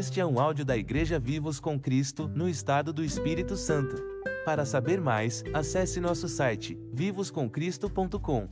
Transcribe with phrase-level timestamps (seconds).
[0.00, 4.02] Este é um áudio da Igreja Vivos com Cristo, no estado do Espírito Santo.
[4.46, 8.48] Para saber mais, acesse nosso site vivoscomcristo.com.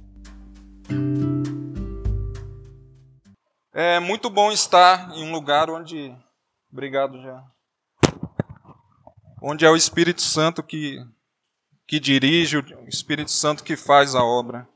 [3.73, 6.15] É muito bom estar em um lugar onde.
[6.71, 7.43] Obrigado já.
[9.41, 11.03] Onde é o Espírito Santo que,
[11.87, 14.69] que dirige, o Espírito Santo que faz a obra.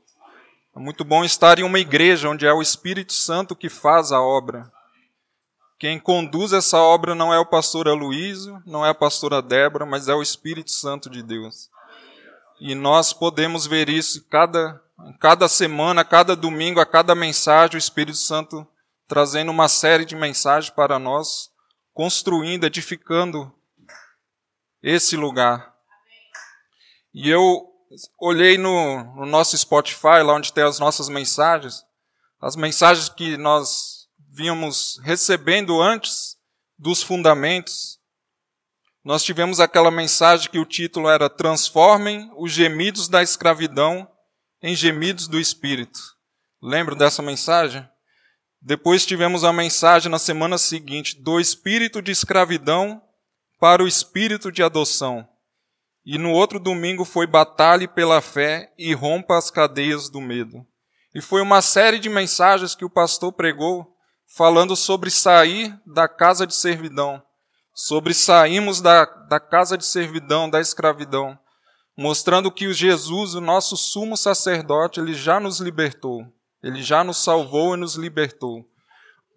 [0.75, 4.19] É muito bom estar em uma igreja onde é o Espírito Santo que faz a
[4.19, 4.72] obra.
[5.79, 10.07] Quem conduz essa obra não é o pastor Aloísio, não é a pastora Débora, mas
[10.07, 11.69] é o Espírito Santo de Deus.
[12.59, 14.81] E nós podemos ver isso cada,
[15.19, 18.65] cada semana, cada domingo, a cada mensagem, o Espírito Santo
[19.07, 21.51] trazendo uma série de mensagens para nós,
[21.93, 23.53] construindo, edificando
[24.81, 25.73] esse lugar.
[27.13, 27.69] E eu
[28.19, 31.85] olhei no, no nosso Spotify, lá onde tem as nossas mensagens,
[32.41, 34.02] as mensagens que nós
[34.33, 36.35] vínhamos recebendo antes
[36.77, 37.99] dos fundamentos,
[39.05, 44.09] nós tivemos aquela mensagem que o título era Transformem os gemidos da escravidão
[44.61, 45.99] em gemidos do Espírito.
[46.61, 47.87] Lembram dessa mensagem?
[48.59, 53.01] Depois tivemos a mensagem na semana seguinte, do espírito de escravidão
[53.59, 55.27] para o espírito de adoção.
[56.05, 60.65] E no outro domingo foi batalhe pela fé e rompa as cadeias do medo.
[61.13, 63.92] E foi uma série de mensagens que o pastor pregou
[64.35, 67.21] falando sobre sair da casa de servidão,
[67.73, 71.37] sobre sairmos da, da casa de servidão, da escravidão,
[71.95, 76.25] mostrando que o Jesus, o nosso sumo sacerdote, ele já nos libertou,
[76.63, 78.65] ele já nos salvou e nos libertou.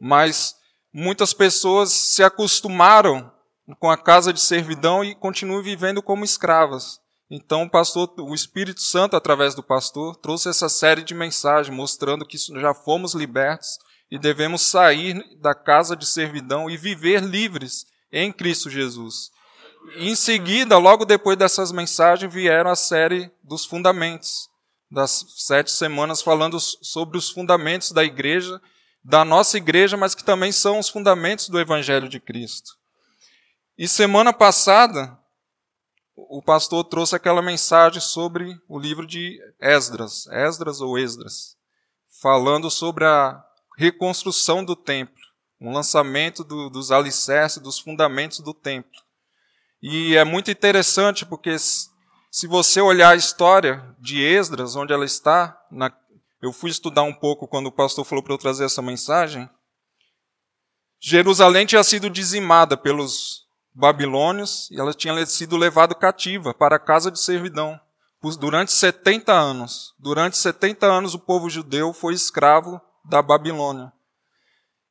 [0.00, 0.54] Mas
[0.90, 3.30] muitas pessoas se acostumaram
[3.78, 7.00] com a casa de servidão e continuam vivendo como escravas.
[7.30, 12.24] Então o pastor, o Espírito Santo através do pastor trouxe essa série de mensagens mostrando
[12.24, 13.78] que já fomos libertos
[14.10, 19.30] e devemos sair da casa de servidão e viver livres em Cristo Jesus.
[19.96, 24.48] Em seguida, logo depois dessas mensagens, vieram a série dos fundamentos,
[24.90, 28.60] das sete semanas falando sobre os fundamentos da igreja,
[29.04, 32.72] da nossa igreja, mas que também são os fundamentos do Evangelho de Cristo.
[33.78, 35.16] E semana passada,
[36.16, 41.56] o pastor trouxe aquela mensagem sobre o livro de Esdras, Esdras ou Esdras,
[42.20, 43.45] falando sobre a
[43.76, 45.22] reconstrução do templo,
[45.60, 49.00] um lançamento do, dos alicerces, dos fundamentos do templo.
[49.82, 55.58] E é muito interessante porque se você olhar a história de Esdras, onde ela está,
[55.70, 55.92] na,
[56.42, 59.48] eu fui estudar um pouco quando o pastor falou para eu trazer essa mensagem.
[60.98, 67.10] Jerusalém tinha sido dizimada pelos babilônios e ela tinha sido levada cativa para a casa
[67.10, 67.78] de servidão
[68.40, 69.94] durante 70 anos.
[69.98, 73.92] Durante 70 anos o povo judeu foi escravo da Babilônia.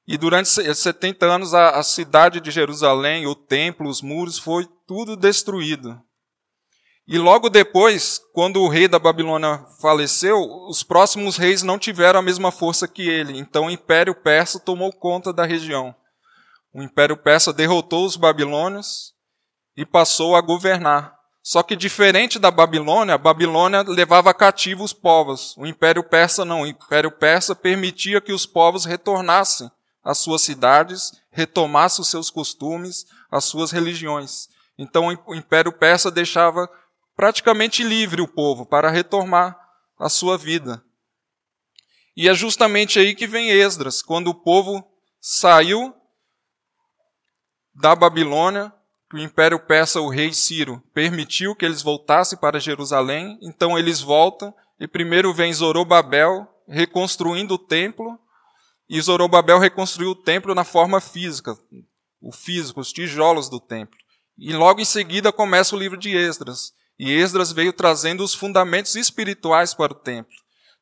[0.08, 5.16] E durante 70 anos a, a cidade de Jerusalém, o templo, os muros, foi tudo
[5.16, 6.00] destruído.
[7.08, 12.24] E logo depois, quando o rei da Babilônia faleceu, os próximos reis não tiveram a
[12.24, 13.38] mesma força que ele.
[13.38, 15.96] Então o Império Persa tomou conta da região.
[16.74, 19.14] O Império Persa derrotou os babilônios
[19.78, 21.15] e passou a governar.
[21.48, 25.56] Só que diferente da Babilônia, a Babilônia levava cativo os povos.
[25.56, 26.62] O Império Persa não.
[26.62, 29.70] O Império Persa permitia que os povos retornassem
[30.04, 34.50] às suas cidades, retomassem os seus costumes, as suas religiões.
[34.76, 36.68] Então o Império Persa deixava
[37.16, 39.56] praticamente livre o povo para retomar
[40.00, 40.84] a sua vida.
[42.18, 44.84] E é justamente aí que vem Esdras, quando o povo
[45.22, 45.96] saiu
[47.72, 48.74] da Babilônia,
[49.10, 54.02] que o Império Persa, o rei Ciro, permitiu que eles voltassem para Jerusalém, então eles
[54.02, 58.20] voltam, e primeiro vem Zorobabel reconstruindo o templo,
[58.90, 61.58] e Zorobabel reconstruiu o templo na forma física,
[62.22, 63.98] o físico, os tijolos do templo.
[64.38, 66.74] E logo em seguida começa o livro de Esdras.
[67.00, 70.36] E Esdras veio trazendo os fundamentos espirituais para o templo.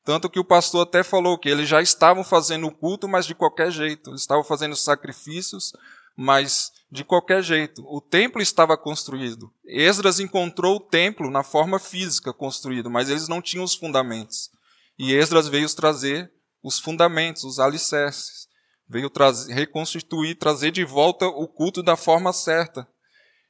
[0.03, 3.33] Tanto que o pastor até falou que eles já estavam fazendo o culto, mas de
[3.33, 4.09] qualquer jeito.
[4.09, 5.71] Eles estavam fazendo sacrifícios,
[6.15, 7.84] mas de qualquer jeito.
[7.88, 9.51] O templo estava construído.
[9.66, 14.51] Esdras encontrou o templo na forma física construído, mas eles não tinham os fundamentos.
[14.98, 16.31] E Esdras veio trazer
[16.62, 18.48] os fundamentos, os alicerces.
[18.88, 22.88] Veio trazer, reconstituir, trazer de volta o culto da forma certa.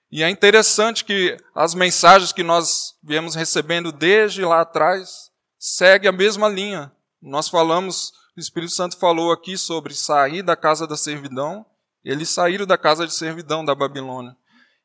[0.10, 5.30] E é interessante que as mensagens que nós viemos recebendo desde lá atrás
[5.60, 6.94] seguem a mesma linha.
[7.22, 11.66] Nós falamos, o Espírito Santo falou aqui sobre sair da casa da servidão
[12.10, 14.36] eles saíram da casa de servidão da Babilônia.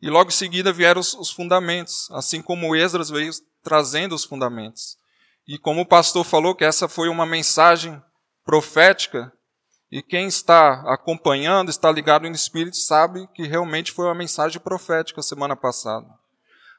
[0.00, 3.32] E logo em seguida vieram os, os fundamentos, assim como Esdras veio
[3.62, 4.96] trazendo os fundamentos.
[5.46, 8.00] E como o pastor falou que essa foi uma mensagem
[8.44, 9.32] profética,
[9.90, 15.22] E quem está acompanhando, está ligado no Espírito, sabe que realmente foi uma mensagem profética
[15.22, 16.06] semana passada.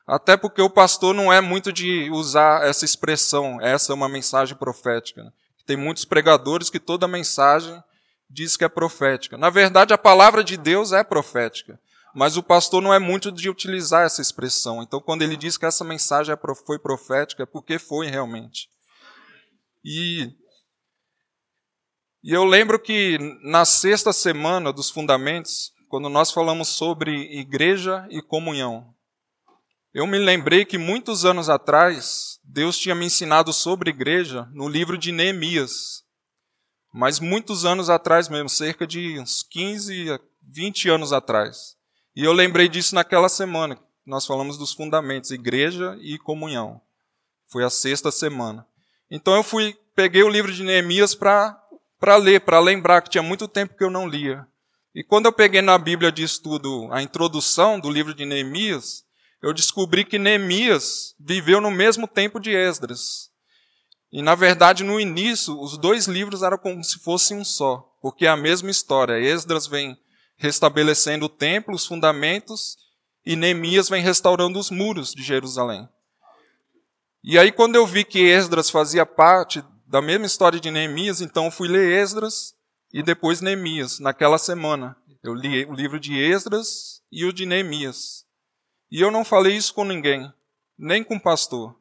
[0.05, 4.55] Até porque o pastor não é muito de usar essa expressão, essa é uma mensagem
[4.55, 5.23] profética.
[5.23, 5.31] Né?
[5.65, 7.83] Tem muitos pregadores que toda mensagem
[8.29, 9.37] diz que é profética.
[9.37, 11.79] Na verdade, a palavra de Deus é profética.
[12.13, 14.81] Mas o pastor não é muito de utilizar essa expressão.
[14.81, 18.67] Então, quando ele diz que essa mensagem é foi profética, é porque foi realmente.
[19.83, 20.33] E
[22.21, 28.21] e eu lembro que na sexta semana dos fundamentos, quando nós falamos sobre igreja e
[28.21, 28.93] comunhão,
[29.93, 34.97] eu me lembrei que muitos anos atrás, Deus tinha me ensinado sobre igreja no livro
[34.97, 36.03] de Neemias.
[36.91, 41.77] Mas muitos anos atrás mesmo, cerca de uns 15, 20 anos atrás.
[42.15, 46.81] E eu lembrei disso naquela semana, nós falamos dos fundamentos, igreja e comunhão.
[47.47, 48.65] Foi a sexta semana.
[49.09, 53.47] Então eu fui, peguei o livro de Neemias para ler, para lembrar que tinha muito
[53.47, 54.47] tempo que eu não lia.
[54.93, 59.05] E quando eu peguei na Bíblia de estudo a introdução do livro de Neemias,
[59.41, 63.28] eu descobri que Neemias viveu no mesmo tempo de Esdras.
[64.11, 68.25] E na verdade, no início, os dois livros eram como se fossem um só, porque
[68.25, 69.19] é a mesma história.
[69.19, 69.97] Esdras vem
[70.35, 72.77] restabelecendo o templo, os fundamentos,
[73.25, 75.87] e Neemias vem restaurando os muros de Jerusalém.
[77.23, 81.51] E aí, quando eu vi que Esdras fazia parte da mesma história de Neemias, então
[81.51, 82.55] fui ler Esdras
[82.93, 84.95] e depois Neemias, naquela semana.
[85.21, 88.25] Eu li o livro de Esdras e o de Neemias.
[88.89, 90.31] E eu não falei isso com ninguém,
[90.77, 91.78] nem com o pastor.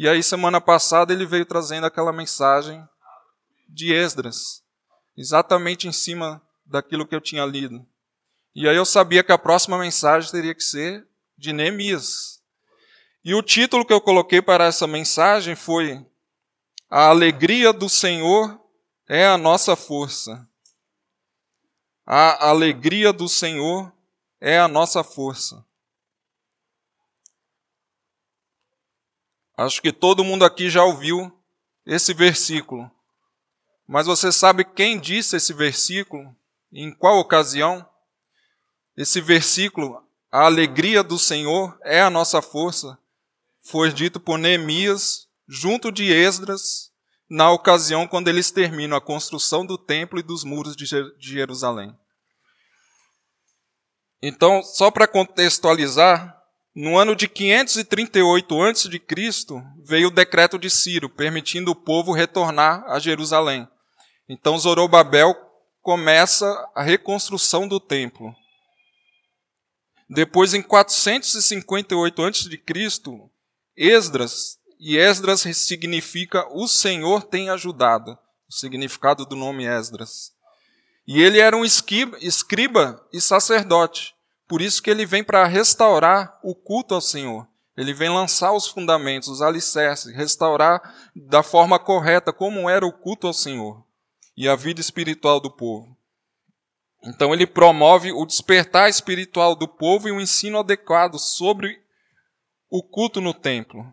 [0.00, 2.88] E aí, semana passada, ele veio trazendo aquela mensagem
[3.68, 4.62] de Esdras,
[5.16, 7.84] exatamente em cima daquilo que eu tinha lido.
[8.54, 11.04] E aí eu sabia que a próxima mensagem teria que ser
[11.36, 12.40] de Neemias.
[13.24, 16.06] E o título que eu coloquei para essa mensagem foi
[16.88, 18.56] a alegria do Senhor
[19.08, 20.48] é a nossa força.
[22.06, 23.92] A alegria do Senhor
[24.40, 25.66] é a nossa força.
[29.58, 31.36] Acho que todo mundo aqui já ouviu
[31.84, 32.88] esse versículo.
[33.88, 36.32] Mas você sabe quem disse esse versículo?
[36.72, 37.84] Em qual ocasião?
[38.96, 40.00] Esse versículo,
[40.30, 42.96] a alegria do Senhor é a nossa força,
[43.60, 46.92] foi dito por Neemias junto de Esdras,
[47.28, 50.86] na ocasião quando eles terminam a construção do templo e dos muros de
[51.18, 51.92] Jerusalém.
[54.22, 56.37] Então, só para contextualizar,
[56.80, 58.88] no ano de 538 a.C.,
[59.82, 63.66] veio o decreto de Ciro, permitindo o povo retornar a Jerusalém.
[64.28, 65.34] Então, Zorobabel
[65.82, 66.46] começa
[66.76, 68.32] a reconstrução do templo.
[70.08, 72.62] Depois, em 458 a.C.,
[73.76, 78.16] Esdras e Esdras significa o Senhor tem ajudado,
[78.48, 80.30] o significado do nome Esdras.
[81.08, 84.14] E ele era um escriba e sacerdote,
[84.48, 87.46] por isso que ele vem para restaurar o culto ao Senhor.
[87.76, 93.28] Ele vem lançar os fundamentos, os alicerces, restaurar da forma correta como era o culto
[93.28, 93.84] ao Senhor
[94.36, 95.96] e a vida espiritual do povo.
[97.04, 101.80] Então ele promove o despertar espiritual do povo e um ensino adequado sobre
[102.68, 103.92] o culto no templo.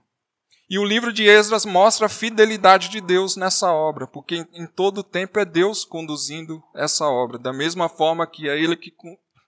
[0.67, 4.99] E o livro de Esdras mostra a fidelidade de Deus nessa obra, porque em todo
[4.99, 8.91] o tempo é Deus conduzindo essa obra, da mesma forma que é Ele que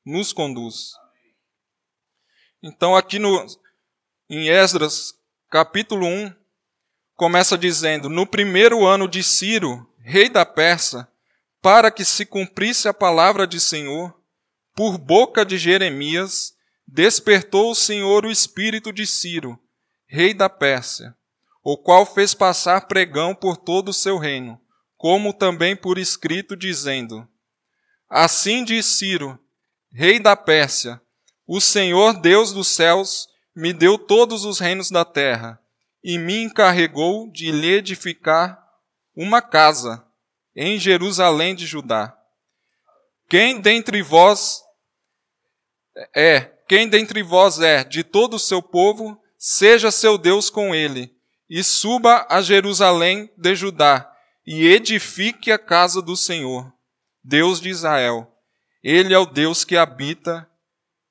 [0.05, 0.91] nos conduz.
[2.61, 3.45] Então, aqui no,
[4.29, 5.13] em Esdras,
[5.49, 6.33] capítulo 1,
[7.15, 11.07] começa dizendo: No primeiro ano de Ciro, rei da Pérsia,
[11.61, 14.17] para que se cumprisse a palavra de Senhor,
[14.75, 16.55] por boca de Jeremias,
[16.87, 19.59] despertou o Senhor o espírito de Ciro
[20.07, 21.15] rei da Pérsia,
[21.61, 24.59] o qual fez passar pregão por todo o seu reino,
[24.95, 27.27] como também por escrito, dizendo:
[28.09, 29.37] Assim diz Ciro,
[29.91, 31.01] rei da Pérsia:
[31.47, 35.59] O Senhor Deus dos céus me deu todos os reinos da terra,
[36.03, 38.61] e me encarregou de lhe edificar
[39.15, 40.05] uma casa
[40.55, 42.15] em Jerusalém de Judá.
[43.29, 44.61] Quem dentre vós
[46.13, 51.15] é, quem dentre vós é de todo o seu povo, seja seu Deus com ele,
[51.49, 54.11] e suba a Jerusalém de Judá,
[54.45, 56.71] e edifique a casa do Senhor,
[57.23, 58.31] Deus de Israel.
[58.83, 60.47] Ele é o Deus que habita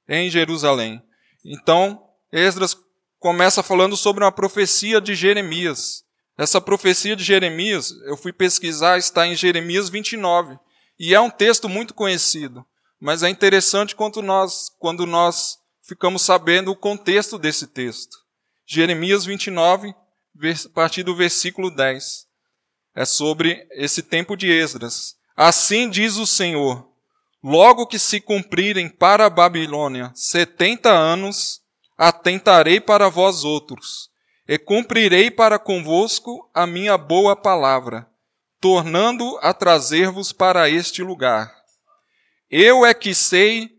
[0.09, 1.03] em Jerusalém.
[1.45, 2.77] Então, Esdras
[3.19, 6.05] começa falando sobre uma profecia de Jeremias.
[6.39, 10.59] Essa profecia de Jeremias, eu fui pesquisar, está em Jeremias 29.
[10.99, 12.65] E é um texto muito conhecido.
[13.01, 18.17] Mas é interessante quando nós, quando nós ficamos sabendo o contexto desse texto.
[18.67, 22.27] Jeremias 29, a partir do versículo 10.
[22.95, 25.15] É sobre esse tempo de Esdras.
[25.37, 26.91] Assim diz o Senhor:
[27.43, 31.61] logo que se cumprirem para a Babilônia setenta anos,
[31.97, 34.11] atentarei para vós outros,
[34.49, 38.09] e cumprirei para convosco a minha boa palavra,
[38.61, 41.53] tornando a trazer-vos para este lugar.
[42.51, 43.71] Eu é que sei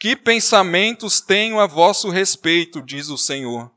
[0.00, 3.70] que pensamentos tenho a vosso respeito, diz o Senhor.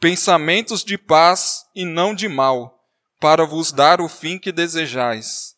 [0.00, 2.82] Pensamentos de paz e não de mal,
[3.20, 5.54] para vos dar o fim que desejais.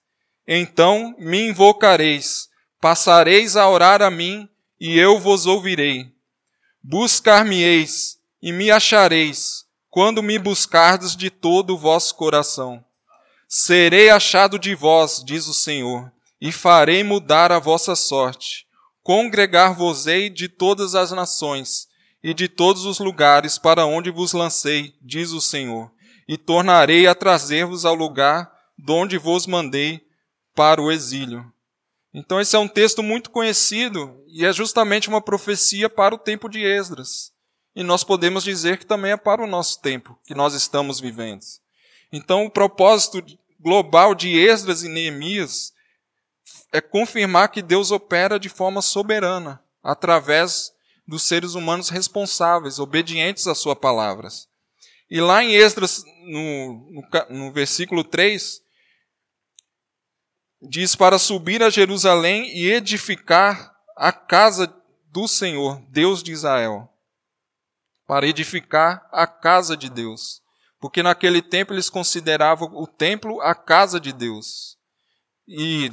[0.49, 2.49] Então me invocareis,
[2.81, 4.49] passareis a orar a mim,
[4.81, 6.11] e eu vos ouvirei.
[6.83, 12.83] Buscar-me-eis, e me achareis, quando me buscardes de todo o vosso coração.
[13.47, 16.11] Serei achado de vós, diz o Senhor,
[16.41, 18.67] e farei mudar a vossa sorte.
[19.03, 21.89] Congregar-vos-ei de todas as nações,
[22.23, 25.91] e de todos os lugares para onde vos lancei, diz o Senhor,
[26.29, 30.01] e tornarei a trazer-vos ao lugar donde vos mandei
[30.55, 31.45] para o exílio.
[32.13, 36.49] Então, esse é um texto muito conhecido e é justamente uma profecia para o tempo
[36.49, 37.33] de Esdras.
[37.75, 41.41] E nós podemos dizer que também é para o nosso tempo que nós estamos vivendo.
[42.13, 43.23] Então, o propósito
[43.61, 45.73] global de Esdras e Neemias
[46.73, 50.73] é confirmar que Deus opera de forma soberana, através
[51.07, 54.49] dos seres humanos responsáveis, obedientes às suas palavras.
[55.11, 58.63] E lá em Esdras, no, no, no versículo 3,
[60.61, 64.73] diz para subir a Jerusalém e edificar a casa
[65.11, 66.89] do Senhor, Deus de Israel.
[68.07, 70.43] Para edificar a casa de Deus.
[70.81, 74.77] Porque naquele tempo eles consideravam o templo a casa de Deus.
[75.47, 75.91] E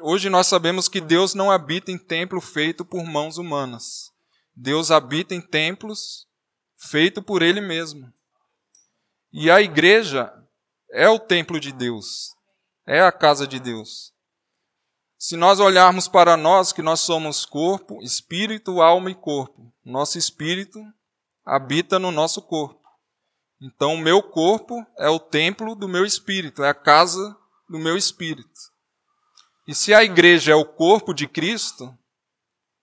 [0.00, 4.12] hoje nós sabemos que Deus não habita em templo feito por mãos humanas.
[4.54, 6.26] Deus habita em templos
[6.76, 8.12] feito por Ele mesmo.
[9.32, 10.32] E a igreja
[10.90, 12.35] é o templo de Deus
[12.86, 14.14] é a casa de Deus.
[15.18, 20.78] Se nós olharmos para nós, que nós somos corpo, espírito, alma e corpo, nosso espírito
[21.44, 22.86] habita no nosso corpo.
[23.60, 27.36] Então, o meu corpo é o templo do meu espírito, é a casa
[27.68, 28.60] do meu espírito.
[29.66, 31.96] E se a igreja é o corpo de Cristo,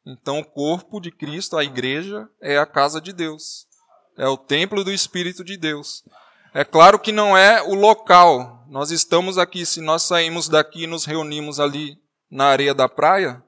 [0.05, 3.67] então o corpo de Cristo, a igreja, é a casa de Deus,
[4.17, 6.03] é o templo do Espírito de Deus.
[6.55, 8.63] É claro que não é o local.
[8.69, 11.97] Nós estamos aqui, se nós saímos daqui e nos reunimos ali
[12.29, 13.43] na areia da praia,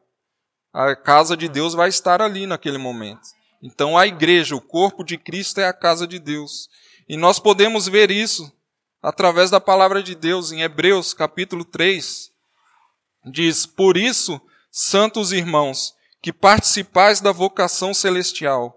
[0.73, 3.21] a casa de Deus vai estar ali naquele momento.
[3.61, 6.67] Então a igreja, o corpo de Cristo é a casa de Deus.
[7.07, 8.51] E nós podemos ver isso
[9.03, 12.31] através da palavra de Deus em Hebreus capítulo 3.
[13.31, 15.93] Diz: Por isso, santos irmãos,
[16.23, 18.75] que participais da vocação celestial,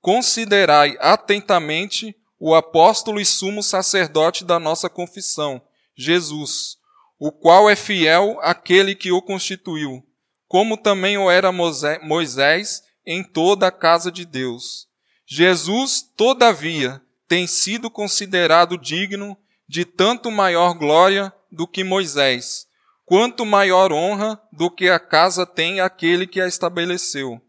[0.00, 5.60] considerai atentamente o apóstolo e sumo sacerdote da nossa confissão,
[5.96, 6.76] Jesus,
[7.18, 10.02] o qual é fiel àquele que o constituiu,
[10.46, 14.86] como também o era Moisés em toda a casa de Deus.
[15.26, 19.36] Jesus, todavia, tem sido considerado digno
[19.68, 22.66] de tanto maior glória do que Moisés,
[23.04, 27.40] quanto maior honra do que a casa tem aquele que a estabeleceu.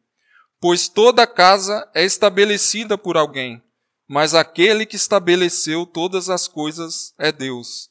[0.60, 3.62] Pois toda casa é estabelecida por alguém,
[4.08, 7.90] mas aquele que estabeleceu todas as coisas é Deus.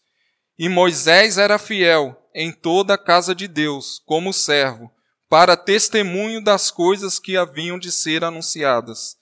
[0.58, 4.90] E Moisés era fiel em toda a casa de Deus, como servo,
[5.28, 9.16] para testemunho das coisas que haviam de ser anunciadas.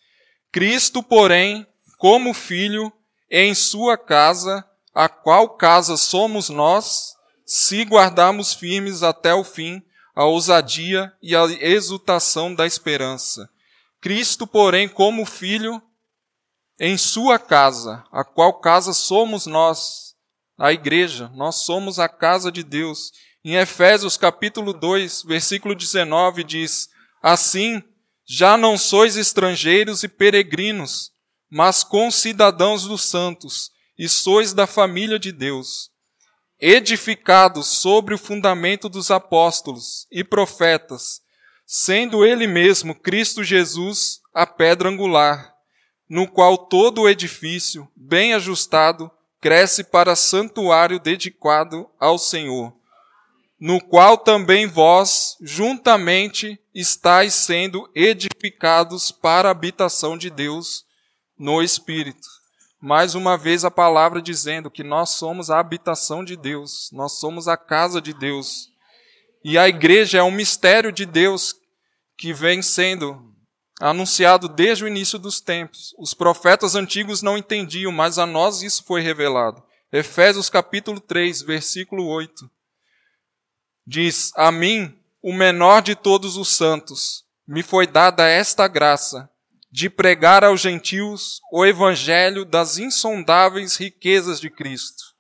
[0.53, 1.67] Cristo, porém,
[1.99, 2.93] como filho,
[3.31, 9.83] em sua casa, a qual casa somos nós, se guardarmos firmes até o fim
[10.15, 13.51] a ousadia e a exultação da esperança.
[14.01, 15.83] Cristo, porém, como filho,
[16.79, 20.15] em sua casa, a qual casa somos nós,
[20.59, 23.13] a igreja, nós somos a casa de Deus.
[23.45, 26.89] Em Efésios capítulo 2, versículo 19 diz:
[27.23, 27.83] Assim,
[28.27, 31.13] já não sois estrangeiros e peregrinos,
[31.51, 35.91] mas concidadãos dos santos, e sois da família de Deus,
[36.59, 41.21] edificados sobre o fundamento dos apóstolos e profetas,
[41.65, 45.54] sendo ele mesmo Cristo Jesus a pedra angular
[46.09, 52.73] no qual todo o edifício, bem ajustado, cresce para santuário dedicado ao Senhor,
[53.61, 60.85] no qual também vós, juntamente, estáis sendo edificados para a habitação de Deus
[61.39, 62.27] no Espírito.
[62.81, 67.49] Mais uma vez a palavra dizendo que nós somos a habitação de Deus, nós somos
[67.49, 68.69] a casa de Deus.
[69.43, 71.55] E a igreja é um mistério de Deus
[72.17, 73.34] que vem sendo
[73.81, 75.95] anunciado desde o início dos tempos.
[75.99, 79.63] Os profetas antigos não entendiam, mas a nós isso foi revelado.
[79.93, 82.51] Efésios capítulo 3, versículo 8.
[83.87, 89.29] Diz: A mim, o menor de todos os santos, me foi dada esta graça
[89.71, 95.15] de pregar aos gentios o evangelho das insondáveis riquezas de Cristo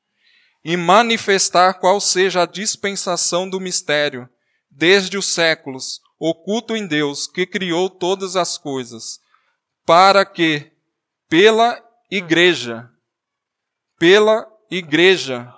[0.65, 4.29] e manifestar qual seja a dispensação do mistério,
[4.71, 9.21] desde os séculos, oculto em Deus, que criou todas as coisas,
[9.85, 10.73] para que,
[11.29, 11.79] pela
[12.11, 12.89] igreja,
[13.99, 15.55] pela igreja,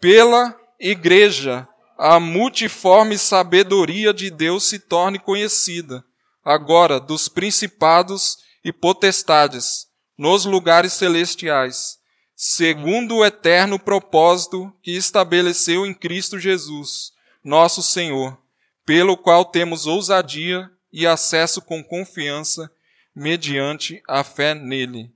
[0.00, 6.04] pela igreja, a multiforme sabedoria de Deus se torne conhecida,
[6.44, 9.86] agora dos principados e potestades,
[10.18, 11.98] nos lugares celestiais,
[12.34, 17.12] segundo o eterno propósito que estabeleceu em Cristo Jesus,
[17.44, 18.36] nosso Senhor,
[18.88, 22.72] pelo qual temos ousadia e acesso com confiança
[23.14, 25.12] mediante a fé nele.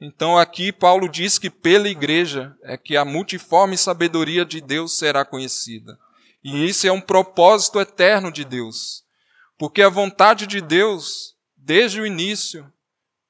[0.00, 5.24] Então aqui Paulo diz que pela igreja é que a multiforme sabedoria de Deus será
[5.24, 5.96] conhecida.
[6.42, 9.04] E isso é um propósito eterno de Deus.
[9.56, 12.68] Porque a vontade de Deus, desde o início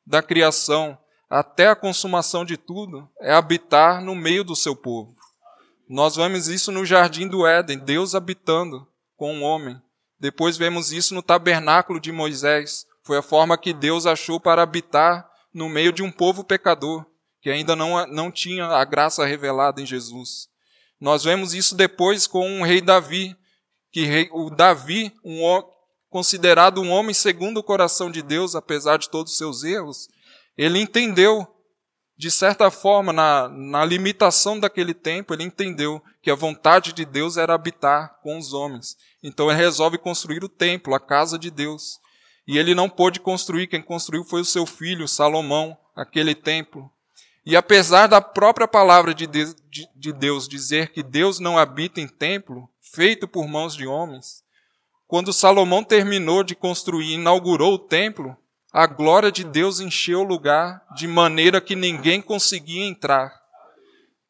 [0.06, 0.96] da criação
[1.28, 5.14] até a consumação de tudo, é habitar no meio do seu povo.
[5.86, 9.80] Nós vemos isso no jardim do Éden, Deus habitando com o homem.
[10.18, 12.86] Depois vemos isso no tabernáculo de Moisés.
[13.02, 17.04] Foi a forma que Deus achou para habitar no meio de um povo pecador,
[17.40, 20.48] que ainda não, não tinha a graça revelada em Jesus.
[21.00, 23.36] Nós vemos isso depois com o rei Davi,
[23.92, 25.42] que rei, o Davi, um,
[26.08, 30.08] considerado um homem segundo o coração de Deus, apesar de todos os seus erros,
[30.56, 31.46] ele entendeu,
[32.16, 37.36] de certa forma, na, na limitação daquele tempo, ele entendeu que a vontade de Deus
[37.36, 38.96] era habitar com os homens.
[39.22, 41.98] Então ele resolve construir o templo, a casa de Deus.
[42.46, 46.90] E ele não pôde construir, quem construiu foi o seu filho, Salomão, aquele templo.
[47.44, 49.26] E apesar da própria palavra de
[50.12, 54.42] Deus dizer que Deus não habita em templo, feito por mãos de homens,
[55.06, 58.36] quando Salomão terminou de construir e inaugurou o templo,
[58.76, 63.32] a glória de Deus encheu o lugar de maneira que ninguém conseguia entrar.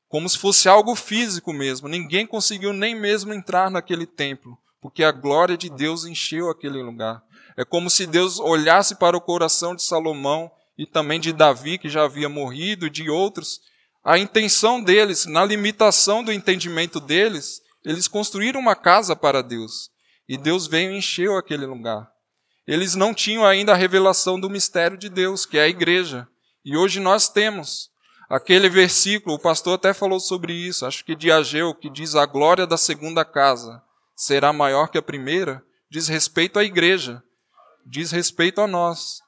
[0.06, 1.88] Como se fosse algo físico mesmo.
[1.88, 7.22] Ninguém conseguiu nem mesmo entrar naquele templo, porque a glória de Deus encheu aquele lugar.
[7.56, 11.88] É como se Deus olhasse para o coração de Salomão e também de Davi, que
[11.88, 13.62] já havia morrido, e de outros.
[14.04, 19.90] A intenção deles, na limitação do entendimento deles, eles construíram uma casa para Deus.
[20.28, 22.13] E Deus veio e encheu aquele lugar.
[22.66, 26.26] Eles não tinham ainda a revelação do mistério de Deus, que é a igreja.
[26.64, 27.90] E hoje nós temos.
[28.28, 32.24] Aquele versículo, o pastor até falou sobre isso, acho que de Ageu, que diz: A
[32.24, 33.82] glória da segunda casa
[34.16, 37.22] será maior que a primeira, diz respeito à igreja
[37.84, 39.20] diz respeito a nós.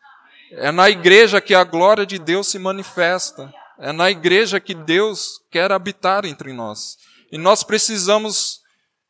[0.52, 3.52] É na igreja que a glória de Deus se manifesta.
[3.78, 6.96] É na igreja que Deus quer habitar entre nós.
[7.30, 8.60] E nós precisamos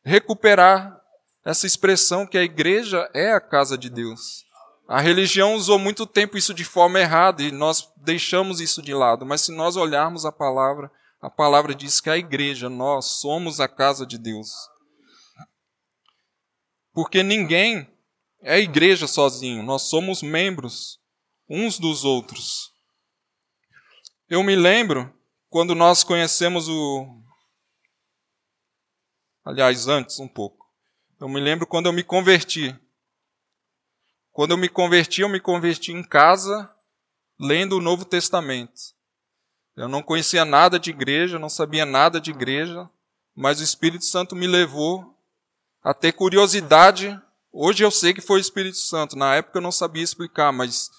[0.03, 0.96] recuperar
[1.47, 4.43] essa expressão que a igreja é a casa de Deus.
[4.85, 9.25] A religião usou muito tempo isso de forma errada e nós deixamos isso de lado.
[9.25, 13.67] Mas se nós olharmos a palavra, a palavra diz que a igreja, nós somos a
[13.69, 14.49] casa de Deus.
[16.91, 17.89] Porque ninguém
[18.41, 20.99] é igreja sozinho, nós somos membros
[21.49, 22.73] uns dos outros.
[24.27, 25.13] Eu me lembro
[25.47, 27.07] quando nós conhecemos o.
[29.45, 30.56] Aliás, antes um pouco.
[31.19, 32.75] Eu me lembro quando eu me converti.
[34.31, 36.69] Quando eu me converti, eu me converti em casa,
[37.39, 38.95] lendo o Novo Testamento.
[39.75, 42.89] Eu não conhecia nada de igreja, não sabia nada de igreja,
[43.35, 45.15] mas o Espírito Santo me levou
[45.83, 47.19] a ter curiosidade
[47.59, 49.17] Hoje eu sei que foi o Espírito Santo.
[49.17, 50.91] Na época eu não sabia explicar, mas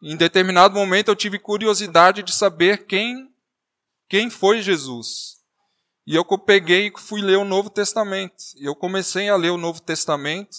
[0.00, 3.28] em determinado momento eu tive curiosidade de saber quem
[4.08, 5.37] quem foi Jesus.
[6.08, 8.42] E eu peguei e fui ler o Novo Testamento.
[8.56, 10.56] E eu comecei a ler o Novo Testamento.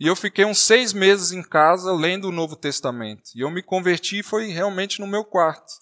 [0.00, 3.30] E eu fiquei uns seis meses em casa lendo o Novo Testamento.
[3.32, 5.72] E eu me converti foi realmente no meu quarto,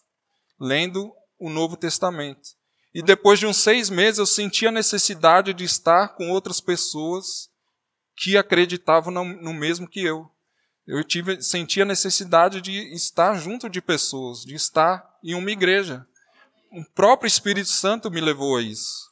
[0.60, 2.50] lendo o Novo Testamento.
[2.94, 7.48] E depois de uns seis meses eu senti a necessidade de estar com outras pessoas
[8.18, 10.30] que acreditavam no, mesmo que eu.
[10.86, 16.06] Eu tive, senti a necessidade de estar junto de pessoas, de estar em uma igreja.
[16.72, 19.10] O próprio Espírito Santo me levou a isso.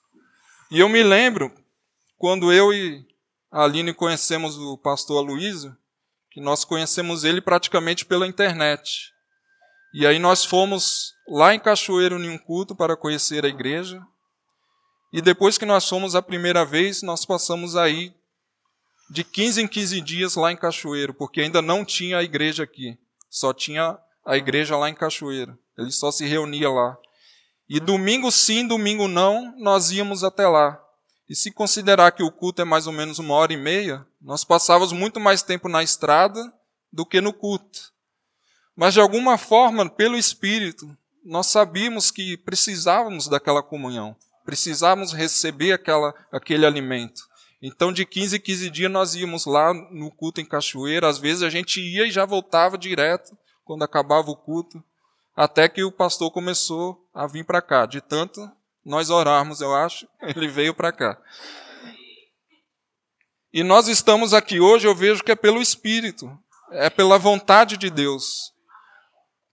[0.70, 1.52] E eu me lembro,
[2.16, 3.04] quando eu e
[3.50, 5.76] a Aline conhecemos o pastor Aloysio,
[6.30, 9.12] que nós conhecemos ele praticamente pela internet.
[9.92, 14.00] E aí nós fomos lá em Cachoeiro em um culto para conhecer a igreja.
[15.12, 18.14] E depois que nós fomos a primeira vez, nós passamos aí
[19.10, 22.96] de 15 em 15 dias lá em Cachoeiro, porque ainda não tinha a igreja aqui.
[23.28, 25.58] Só tinha a igreja lá em Cachoeiro.
[25.76, 26.96] Ele só se reunia lá.
[27.68, 30.82] E domingo sim, domingo não, nós íamos até lá.
[31.28, 34.42] E se considerar que o culto é mais ou menos uma hora e meia, nós
[34.42, 36.50] passávamos muito mais tempo na estrada
[36.90, 37.92] do que no culto.
[38.74, 46.14] Mas de alguma forma, pelo Espírito, nós sabíamos que precisávamos daquela comunhão, precisávamos receber aquela,
[46.32, 47.28] aquele alimento.
[47.60, 51.08] Então, de 15 em 15 dias, nós íamos lá no culto em Cachoeira.
[51.08, 54.82] Às vezes a gente ia e já voltava direto, quando acabava o culto,
[55.38, 57.86] até que o pastor começou a vir para cá.
[57.86, 58.50] De tanto
[58.84, 61.16] nós orarmos, eu acho, ele veio para cá.
[63.52, 66.28] E nós estamos aqui hoje, eu vejo que é pelo Espírito,
[66.72, 68.52] é pela vontade de Deus.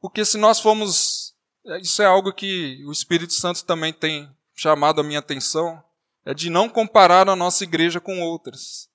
[0.01, 1.35] Porque se nós formos.
[1.79, 5.83] Isso é algo que o Espírito Santo também tem chamado a minha atenção
[6.25, 8.89] é de não comparar a nossa igreja com outras.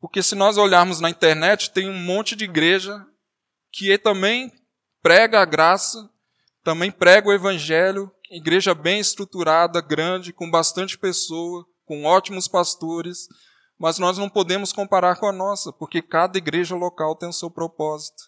[0.00, 3.06] Porque se nós olharmos na internet, tem um monte de igreja
[3.70, 4.52] que também
[5.00, 6.08] prega a graça,
[6.64, 13.26] também prega o evangelho, igreja bem estruturada, grande, com bastante pessoa, com ótimos pastores,
[13.78, 17.50] mas nós não podemos comparar com a nossa, porque cada igreja local tem o seu
[17.50, 18.22] propósito.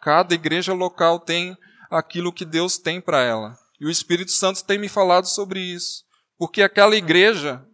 [0.00, 1.56] Cada igreja local tem
[1.90, 3.56] aquilo que Deus tem para ela.
[3.80, 6.04] E o Espírito Santo tem me falado sobre isso.
[6.38, 7.64] Porque aquela igreja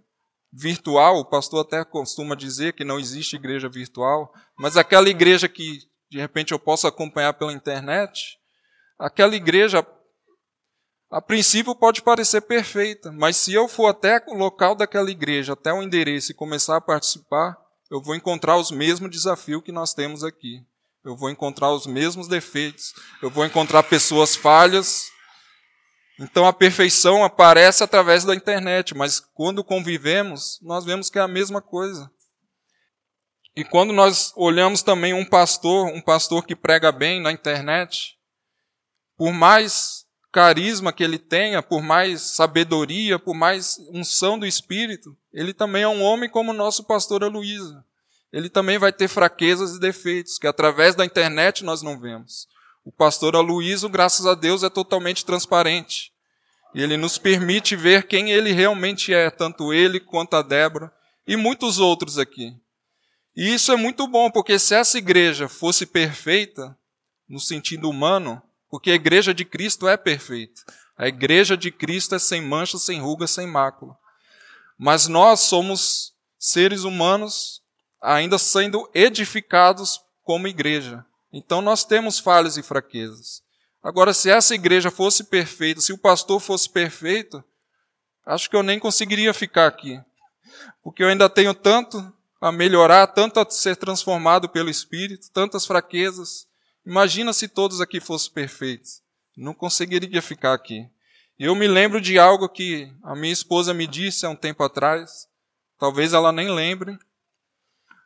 [0.53, 5.79] virtual, o pastor até costuma dizer que não existe igreja virtual, mas aquela igreja que
[6.11, 8.37] de repente eu posso acompanhar pela internet,
[8.99, 9.87] aquela igreja
[11.11, 15.73] a princípio pode parecer perfeita, mas se eu for até o local daquela igreja, até
[15.73, 17.57] o endereço e começar a participar,
[17.91, 20.65] eu vou encontrar os mesmos desafios que nós temos aqui.
[21.05, 25.11] Eu vou encontrar os mesmos defeitos, eu vou encontrar pessoas falhas,
[26.21, 31.27] então a perfeição aparece através da internet, mas quando convivemos, nós vemos que é a
[31.27, 32.11] mesma coisa.
[33.57, 38.17] E quando nós olhamos também um pastor, um pastor que prega bem na internet,
[39.17, 45.53] por mais carisma que ele tenha, por mais sabedoria, por mais unção do Espírito, ele
[45.53, 47.83] também é um homem como o nosso pastor Aloysio.
[48.33, 52.47] Ele também vai ter fraquezas e defeitos, que através da internet nós não vemos.
[52.85, 56.13] O pastor Aloysio, graças a Deus, é totalmente transparente.
[56.75, 60.93] E ele nos permite ver quem ele realmente é, tanto ele quanto a Débora
[61.27, 62.55] e muitos outros aqui.
[63.37, 66.77] E isso é muito bom, porque se essa igreja fosse perfeita,
[67.29, 70.63] no sentido humano, porque a igreja de Cristo é perfeita.
[70.97, 73.97] A igreja de Cristo é sem mancha, sem ruga, sem mácula.
[74.79, 77.61] Mas nós somos seres humanos
[78.01, 81.05] ainda sendo edificados como igreja.
[81.33, 83.43] Então nós temos falhas e fraquezas.
[83.83, 87.43] Agora, se essa igreja fosse perfeita, se o pastor fosse perfeito,
[88.27, 89.99] acho que eu nem conseguiria ficar aqui.
[90.83, 96.47] Porque eu ainda tenho tanto a melhorar, tanto a ser transformado pelo Espírito, tantas fraquezas.
[96.85, 99.03] Imagina se todos aqui fossem perfeitos.
[99.37, 100.89] Não conseguiria ficar aqui.
[101.39, 104.63] E eu me lembro de algo que a minha esposa me disse há um tempo
[104.63, 105.27] atrás.
[105.79, 106.99] Talvez ela nem lembre.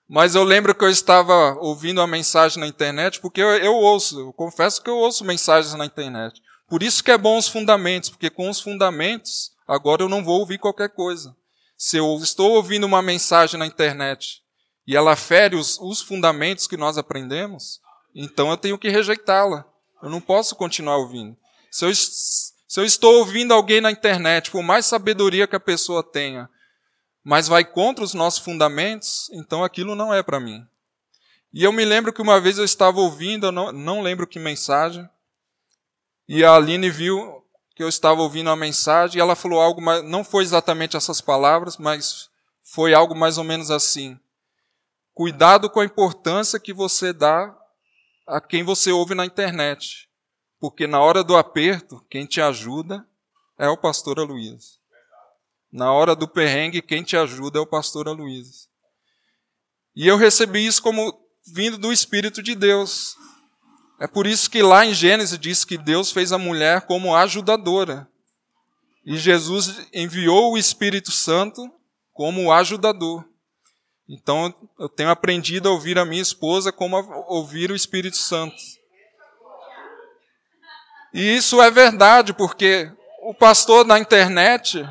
[0.09, 4.21] Mas eu lembro que eu estava ouvindo uma mensagem na internet, porque eu, eu ouço,
[4.21, 6.41] eu confesso que eu ouço mensagens na internet.
[6.69, 10.41] Por isso que é bom os fundamentos, porque com os fundamentos, agora eu não vou
[10.41, 11.35] ouvir qualquer coisa.
[11.77, 14.43] Se eu estou ouvindo uma mensagem na internet
[14.87, 17.81] e ela fere os, os fundamentos que nós aprendemos,
[18.15, 19.65] então eu tenho que rejeitá-la.
[20.03, 21.37] Eu não posso continuar ouvindo.
[21.71, 26.03] Se eu, se eu estou ouvindo alguém na internet, por mais sabedoria que a pessoa
[26.03, 26.49] tenha,
[27.25, 30.65] mas vai contra os nossos fundamentos, então aquilo não é para mim.
[31.53, 34.39] E eu me lembro que uma vez eu estava ouvindo, eu não, não lembro que
[34.39, 35.09] mensagem,
[36.29, 37.43] e a Aline viu
[37.75, 41.77] que eu estava ouvindo a mensagem, e ela falou algo, não foi exatamente essas palavras,
[41.77, 42.29] mas
[42.63, 44.19] foi algo mais ou menos assim.
[45.15, 47.57] Cuidado com a importância que você dá
[48.27, 50.09] a quem você ouve na internet,
[50.59, 53.07] porque na hora do aperto, quem te ajuda
[53.59, 54.81] é o pastor Aloysio.
[55.71, 58.69] Na hora do perrengue, quem te ajuda é o pastor Aloysio.
[59.95, 63.17] E eu recebi isso como vindo do Espírito de Deus.
[64.01, 68.09] É por isso que lá em Gênesis diz que Deus fez a mulher como ajudadora.
[69.05, 71.71] E Jesus enviou o Espírito Santo
[72.13, 73.25] como ajudador.
[74.09, 76.97] Então eu tenho aprendido a ouvir a minha esposa como
[77.29, 78.57] ouvir o Espírito Santo.
[81.13, 84.85] E isso é verdade, porque o pastor na internet,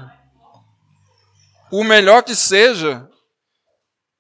[1.70, 3.08] por melhor que seja,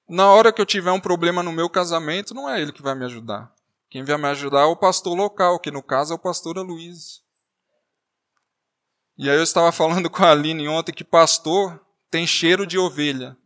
[0.07, 2.93] na hora que eu tiver um problema no meu casamento, não é ele que vai
[2.93, 3.51] me ajudar.
[3.89, 7.23] Quem vai me ajudar é o pastor local, que no caso é o pastor Luiz.
[9.17, 11.79] E aí eu estava falando com a Aline ontem que pastor
[12.11, 13.37] tem cheiro de ovelha.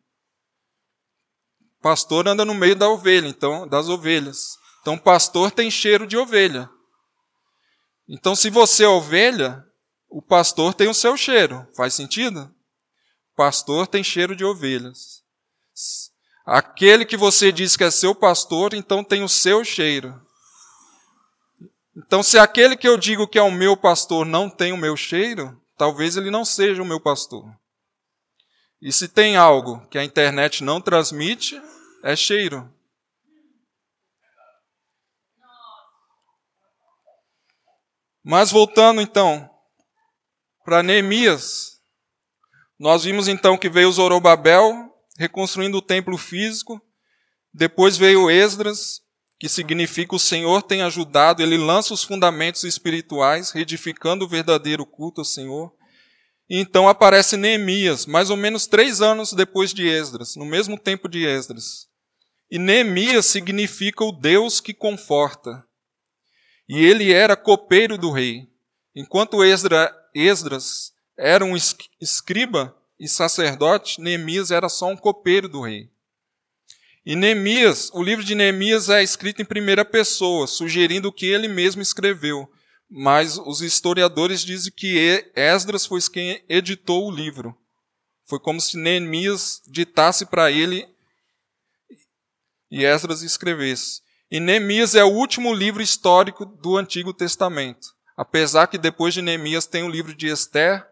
[1.88, 4.58] Pastor anda no meio da ovelha, então das ovelhas.
[4.82, 6.70] Então pastor tem cheiro de ovelha.
[8.10, 9.66] Então se você é ovelha,
[10.10, 11.66] o pastor tem o seu cheiro.
[11.78, 12.54] Faz sentido?
[13.38, 15.24] pastor tem cheiro de ovelhas.
[16.46, 20.14] Aquele que você diz que é seu pastor, então tem o seu cheiro.
[21.96, 24.98] Então, se aquele que eu digo que é o meu pastor não tem o meu
[24.98, 27.46] cheiro, talvez ele não seja o meu pastor.
[28.82, 31.60] E se tem algo que a internet não transmite,
[32.08, 32.74] é cheiro.
[38.24, 39.50] Mas voltando então
[40.64, 41.82] para Neemias,
[42.80, 46.82] nós vimos então que veio Zorobabel reconstruindo o templo físico,
[47.54, 49.02] depois veio Esdras,
[49.38, 55.22] que significa o Senhor tem ajudado, ele lança os fundamentos espirituais, reedificando o verdadeiro culto
[55.22, 55.74] ao Senhor.
[56.50, 61.10] E então aparece Neemias, mais ou menos três anos depois de Esdras, no mesmo tempo
[61.10, 61.87] de Esdras.
[62.50, 65.66] E Neemias significa o Deus que conforta.
[66.68, 68.48] E ele era copeiro do rei.
[68.96, 71.56] Enquanto Esdras era um
[72.02, 75.90] escriba e sacerdote, Neemias era só um copeiro do rei.
[77.06, 81.82] E Neemias, o livro de Neemias é escrito em primeira pessoa, sugerindo que ele mesmo
[81.82, 82.52] escreveu.
[82.90, 87.58] Mas os historiadores dizem que Esdras foi quem editou o livro.
[88.26, 90.88] Foi como se Neemias ditasse para ele
[92.70, 94.02] e Esdras escrevesse.
[94.30, 97.88] E Neemias é o último livro histórico do Antigo Testamento.
[98.16, 100.86] Apesar que depois de Neemias tem o livro de Esther,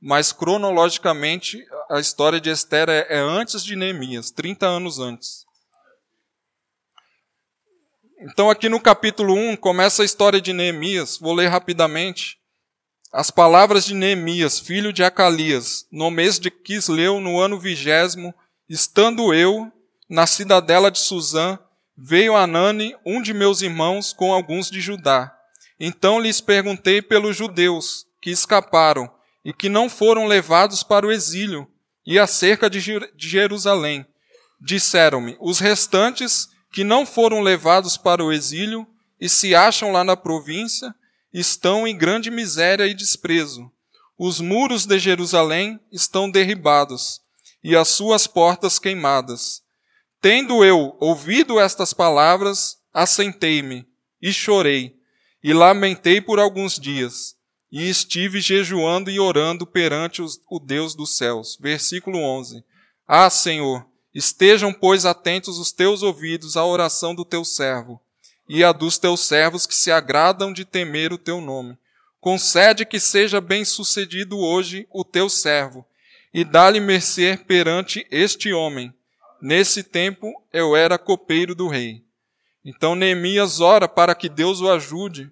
[0.00, 5.44] mas cronologicamente a história de Esther é, é antes de Neemias, 30 anos antes.
[8.22, 11.18] Então, aqui no capítulo 1, começa a história de Neemias.
[11.18, 12.38] Vou ler rapidamente.
[13.12, 18.34] As palavras de Neemias, filho de Acalias, no mês de Quisleu, no ano vigésimo,
[18.68, 19.72] estando eu
[20.10, 21.56] na cidadela de Suzã,
[21.96, 25.32] veio Anani, um de meus irmãos, com alguns de Judá.
[25.78, 29.08] Então lhes perguntei pelos judeus que escaparam
[29.44, 31.66] e que não foram levados para o exílio
[32.04, 32.80] e acerca de
[33.16, 34.04] Jerusalém.
[34.60, 38.86] Disseram-me: os restantes que não foram levados para o exílio
[39.20, 40.92] e se acham lá na província
[41.32, 43.70] estão em grande miséria e desprezo.
[44.18, 47.20] Os muros de Jerusalém estão derribados
[47.62, 49.62] e as suas portas queimadas.
[50.20, 53.86] Tendo eu ouvido estas palavras, assentei-me
[54.20, 54.94] e chorei,
[55.42, 57.34] e lamentei por alguns dias,
[57.72, 61.56] e estive jejuando e orando perante os, o Deus dos céus.
[61.58, 62.62] Versículo 11.
[63.08, 67.98] Ah, Senhor, estejam, pois, atentos os teus ouvidos à oração do teu servo,
[68.46, 71.78] e a dos teus servos que se agradam de temer o teu nome.
[72.20, 75.86] Concede que seja bem sucedido hoje o teu servo,
[76.34, 78.92] e dá-lhe mercê perante este homem,
[79.40, 82.04] Nesse tempo eu era copeiro do rei.
[82.64, 85.30] Então Neemias ora para que Deus o ajude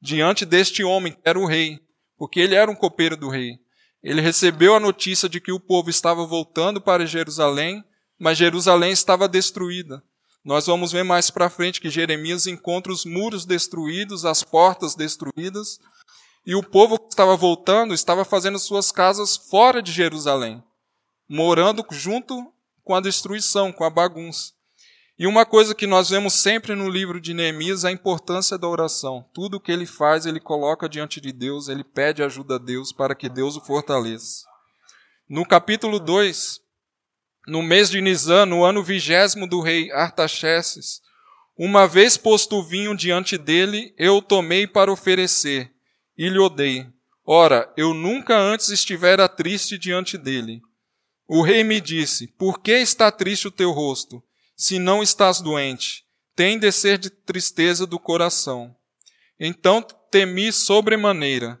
[0.00, 1.78] diante deste homem que era o rei,
[2.16, 3.58] porque ele era um copeiro do rei.
[4.02, 7.84] Ele recebeu a notícia de que o povo estava voltando para Jerusalém,
[8.18, 10.02] mas Jerusalém estava destruída.
[10.44, 15.78] Nós vamos ver mais para frente que Jeremias encontra os muros destruídos, as portas destruídas,
[16.44, 20.60] e o povo que estava voltando estava fazendo suas casas fora de Jerusalém,
[21.28, 22.51] morando junto
[22.84, 24.52] com a destruição, com a bagunça.
[25.18, 28.66] E uma coisa que nós vemos sempre no livro de Neemias é a importância da
[28.66, 29.24] oração.
[29.32, 32.92] Tudo o que ele faz, ele coloca diante de Deus, ele pede ajuda a Deus
[32.92, 34.44] para que Deus o fortaleça.
[35.28, 36.60] No capítulo 2,
[37.46, 41.00] no mês de Nisan, no ano vigésimo do rei Artaxerxes,
[41.56, 45.70] uma vez posto o vinho diante dele, eu o tomei para oferecer,
[46.16, 46.86] e lhe odei.
[47.24, 50.62] Ora, eu nunca antes estivera triste diante dele.
[51.34, 54.22] O rei me disse: Por que está triste o teu rosto,
[54.54, 56.04] se não estás doente?
[56.36, 58.76] Tem de ser de tristeza do coração.
[59.40, 61.58] Então temi sobremaneira.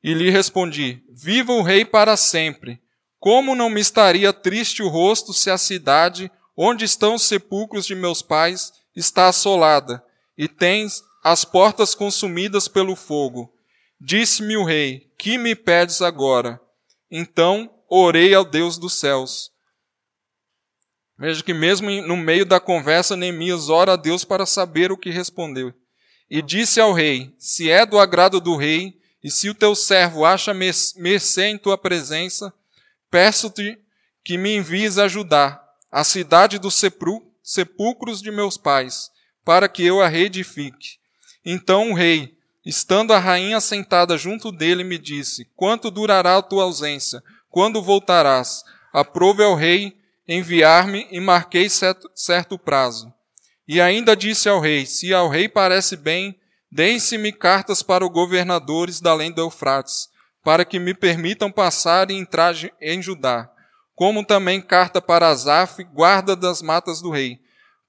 [0.00, 2.80] E lhe respondi: Viva o rei para sempre.
[3.18, 7.96] Como não me estaria triste o rosto se a cidade onde estão os sepulcros de
[7.96, 10.04] meus pais está assolada
[10.36, 13.52] e tens as portas consumidas pelo fogo?
[14.00, 16.60] Disse-me o rei: Que me pedes agora?
[17.10, 19.50] Então orei ao Deus dos céus.
[21.18, 25.10] Veja que mesmo no meio da conversa, Neemias ora a Deus para saber o que
[25.10, 25.74] respondeu.
[26.30, 30.24] E disse ao rei: Se é do agrado do rei, e se o teu servo
[30.24, 32.52] acha mercê em tua presença,
[33.10, 33.78] peço-te
[34.24, 36.80] que me envies ajudar a cidade dos
[37.42, 39.10] sepulcros de meus pais,
[39.44, 40.98] para que eu a reedifique.
[41.44, 46.64] Então o rei, estando a rainha sentada junto dele, me disse: Quanto durará a tua
[46.64, 47.22] ausência?
[47.50, 48.62] Quando voltarás?
[48.92, 49.96] Aprove ao rei
[50.28, 53.12] enviar-me e marquei certo, certo prazo.
[53.66, 56.38] E ainda disse ao rei: Se ao rei parece bem,
[56.70, 60.08] deem-se-me cartas para os governadores da além do Eufrates,
[60.44, 63.50] para que me permitam passar e entrar em Judá,
[63.94, 67.40] como também carta para Asaf, guarda das matas do rei,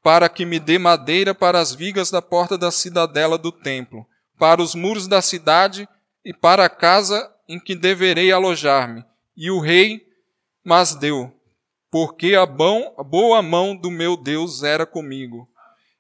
[0.01, 4.05] para que me dê madeira para as vigas da porta da cidadela do templo,
[4.37, 5.87] para os muros da cidade
[6.23, 9.03] e para a casa em que deverei alojar-me.
[9.39, 10.05] E o rei
[10.65, 11.33] mas deu,
[11.89, 15.47] porque a, bom, a boa mão do meu Deus era comigo.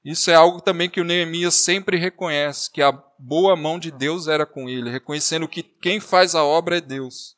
[0.03, 4.27] Isso é algo também que o Neemias sempre reconhece, que a boa mão de Deus
[4.27, 7.33] era com ele, reconhecendo que quem faz a obra é Deus.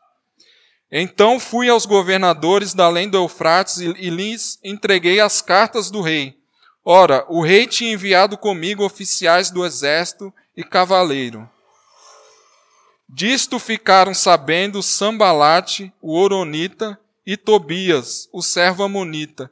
[0.91, 6.01] Então fui aos governadores da além do Eufrates e, e lhes entreguei as cartas do
[6.01, 6.35] rei.
[6.83, 11.47] Ora, o rei tinha enviado comigo oficiais do exército e cavaleiro.
[13.13, 19.51] Disto ficaram sabendo Sambalate, o Oronita, e Tobias, o servo amonita,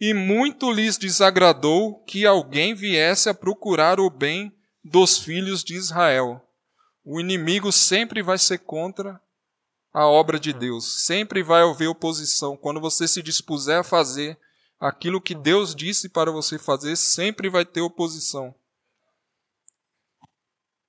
[0.00, 4.52] e muito lhes desagradou que alguém viesse a procurar o bem
[4.84, 6.42] dos filhos de Israel.
[7.04, 9.20] O inimigo sempre vai ser contra
[9.94, 12.56] a obra de Deus, sempre vai haver oposição.
[12.56, 14.36] Quando você se dispuser a fazer
[14.80, 18.52] aquilo que Deus disse para você fazer, sempre vai ter oposição.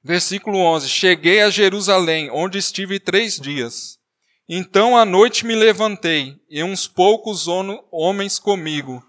[0.08, 4.00] Versículo 11: Cheguei a Jerusalém, onde estive três dias.
[4.48, 7.46] Então à noite me levantei, e uns poucos
[7.92, 9.04] homens comigo.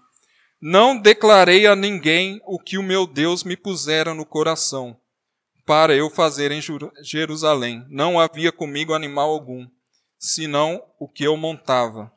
[0.61, 4.99] Não declarei a ninguém o que o meu Deus me pusera no coração,
[5.65, 6.59] para eu fazer em
[7.01, 7.85] Jerusalém.
[7.87, 9.65] Não havia comigo animal algum,
[10.17, 12.11] senão o que eu montava.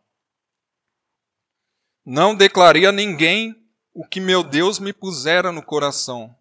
[2.05, 3.55] Não declarei a ninguém
[3.95, 6.35] o que meu Deus me pusera no coração.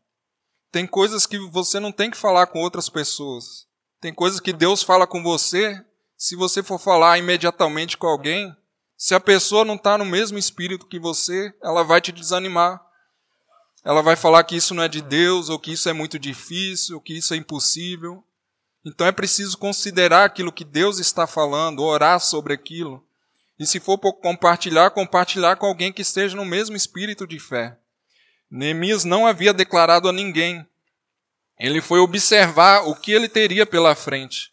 [0.71, 3.67] Tem coisas que você não tem que falar com outras pessoas.
[3.99, 5.83] Tem coisas que Deus fala com você
[6.21, 8.55] se você for falar imediatamente com alguém,
[8.95, 12.79] se a pessoa não está no mesmo espírito que você, ela vai te desanimar.
[13.83, 16.97] Ela vai falar que isso não é de Deus, ou que isso é muito difícil,
[16.97, 18.23] ou que isso é impossível.
[18.85, 23.03] Então é preciso considerar aquilo que Deus está falando, orar sobre aquilo.
[23.57, 27.79] E se for compartilhar, compartilhar com alguém que esteja no mesmo espírito de fé.
[28.51, 30.67] Neemias não havia declarado a ninguém.
[31.57, 34.51] Ele foi observar o que ele teria pela frente.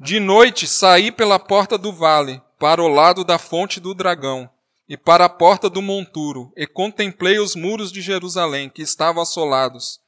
[0.00, 4.48] De noite saí pela porta do vale, para o lado da fonte do dragão,
[4.88, 10.00] e para a porta do monturo, e contemplei os muros de Jerusalém, que estavam assolados,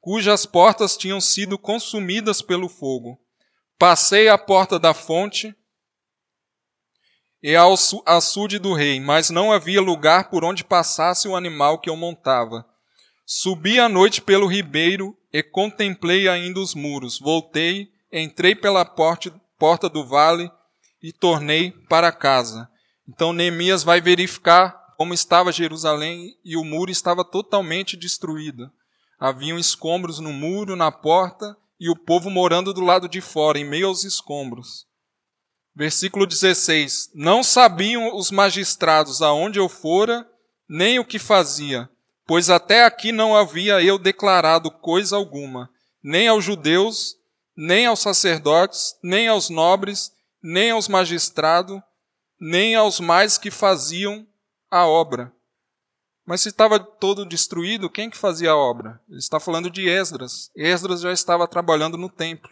[0.00, 3.18] cujas portas tinham sido consumidas pelo fogo.
[3.76, 5.52] Passei à porta da fonte
[7.42, 7.74] e ao
[8.06, 12.64] açude do rei, mas não havia lugar por onde passasse o animal que eu montava.
[13.28, 17.18] Subi à noite pelo ribeiro e contemplei ainda os muros.
[17.18, 20.48] Voltei entrei pela porta, porta do vale
[21.02, 22.68] e tornei para casa.
[23.08, 28.70] Então Neemias vai verificar como estava Jerusalém e o muro estava totalmente destruído.
[29.18, 33.64] Haviam escombros no muro, na porta, e o povo morando do lado de fora, em
[33.64, 34.86] meio aos escombros.
[35.74, 40.26] Versículo 16: Não sabiam os magistrados aonde eu fora,
[40.68, 41.88] nem o que fazia,
[42.26, 45.70] pois até aqui não havia eu declarado coisa alguma,
[46.02, 47.16] nem aos judeus,
[47.56, 50.12] nem aos sacerdotes, nem aos nobres,
[50.42, 51.80] nem aos magistrados,
[52.38, 54.26] nem aos mais que faziam
[54.70, 55.32] a obra.
[56.26, 59.00] Mas se estava todo destruído, quem que fazia a obra?
[59.08, 60.50] Ele está falando de Esdras.
[60.56, 62.50] Esdras já estava trabalhando no templo.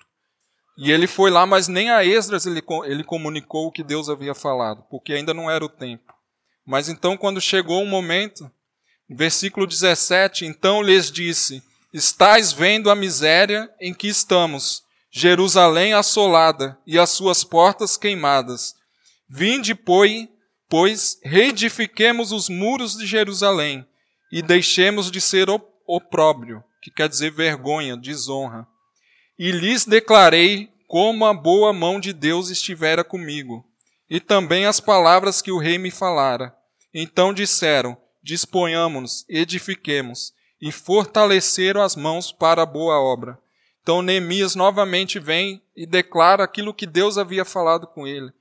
[0.79, 4.35] E ele foi lá, mas nem a Esdras ele, ele comunicou o que Deus havia
[4.35, 6.13] falado, porque ainda não era o tempo.
[6.65, 8.51] Mas então, quando chegou o momento,
[9.09, 11.63] versículo 17, então lhes disse:
[11.93, 18.75] Estais vendo a miséria em que estamos, Jerusalém assolada e as suas portas queimadas.
[19.29, 20.29] Vinde, pois,
[20.69, 23.87] pois reedifiquemos os muros de Jerusalém
[24.33, 25.47] e deixemos de ser
[25.87, 28.67] opróbrio, que quer dizer vergonha, desonra.
[29.39, 33.65] E lhes declarei como a boa mão de Deus estivera comigo,
[34.11, 36.55] e também as palavras que o rei me falara.
[36.93, 43.39] Então disseram: Disponhamos-nos, edifiquemos, e fortaleceram as mãos para a boa obra.
[43.83, 48.33] Então Neemias novamente vem e declara aquilo que Deus havia falado com ele.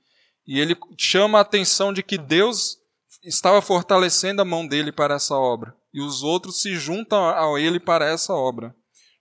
[0.46, 2.78] E ele chama a atenção de que Deus
[3.22, 5.76] estava fortalecendo a mão dele para essa obra.
[5.92, 8.74] E os outros se juntam a ele para essa obra.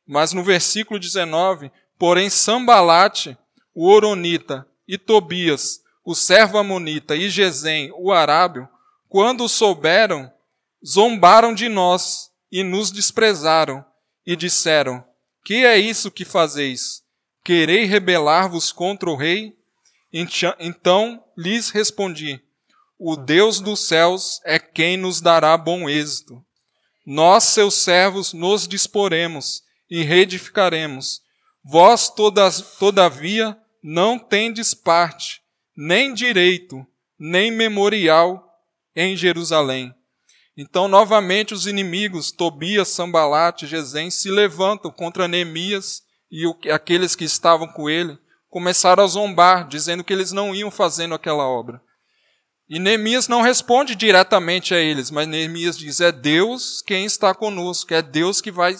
[0.07, 3.37] Mas no versículo 19, porém Sambalate,
[3.75, 8.67] o Oronita, e Tobias, o servo Amonita, e Gesem, o Arábio,
[9.09, 10.32] quando souberam,
[10.85, 13.83] zombaram de nós e nos desprezaram,
[14.25, 15.03] e disseram,
[15.43, 17.03] que é isso que fazeis?
[17.43, 19.53] Querei rebelar-vos contra o rei?
[20.59, 22.39] Então lhes respondi:
[22.97, 26.41] O Deus dos céus é quem nos dará bom êxito.
[27.05, 31.21] Nós, seus servos, nos disporemos e reedificaremos.
[31.65, 32.09] Vós,
[32.79, 35.41] todavia, não tendes parte,
[35.75, 36.85] nem direito,
[37.19, 38.49] nem memorial
[38.95, 39.93] em Jerusalém.
[40.55, 47.67] Então, novamente, os inimigos, Tobias, Sambalate, Gesem, se levantam contra Neemias e aqueles que estavam
[47.67, 48.17] com ele,
[48.49, 51.81] começaram a zombar, dizendo que eles não iam fazendo aquela obra.
[52.69, 57.93] E Neemias não responde diretamente a eles, mas Neemias diz: é Deus quem está conosco,
[57.93, 58.75] é Deus que vai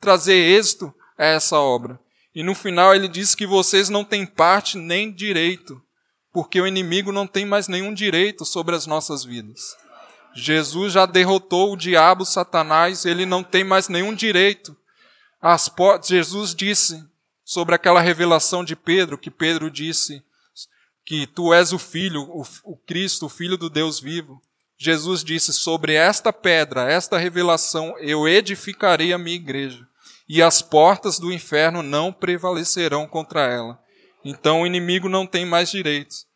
[0.00, 1.98] trazer êxito a essa obra.
[2.34, 5.80] E no final ele diz que vocês não têm parte nem direito,
[6.32, 9.74] porque o inimigo não tem mais nenhum direito sobre as nossas vidas.
[10.36, 14.76] Jesus já derrotou o diabo, Satanás, ele não tem mais nenhum direito.
[15.40, 15.70] As
[16.04, 17.02] Jesus disse
[17.44, 20.22] sobre aquela revelação de Pedro, que Pedro disse:
[21.06, 24.42] que tu és o Filho, o, o Cristo, o Filho do Deus vivo.
[24.76, 29.86] Jesus disse: Sobre esta pedra, esta revelação, eu edificarei a minha igreja,
[30.28, 33.80] e as portas do inferno não prevalecerão contra ela.
[34.24, 36.26] Então o inimigo não tem mais direitos.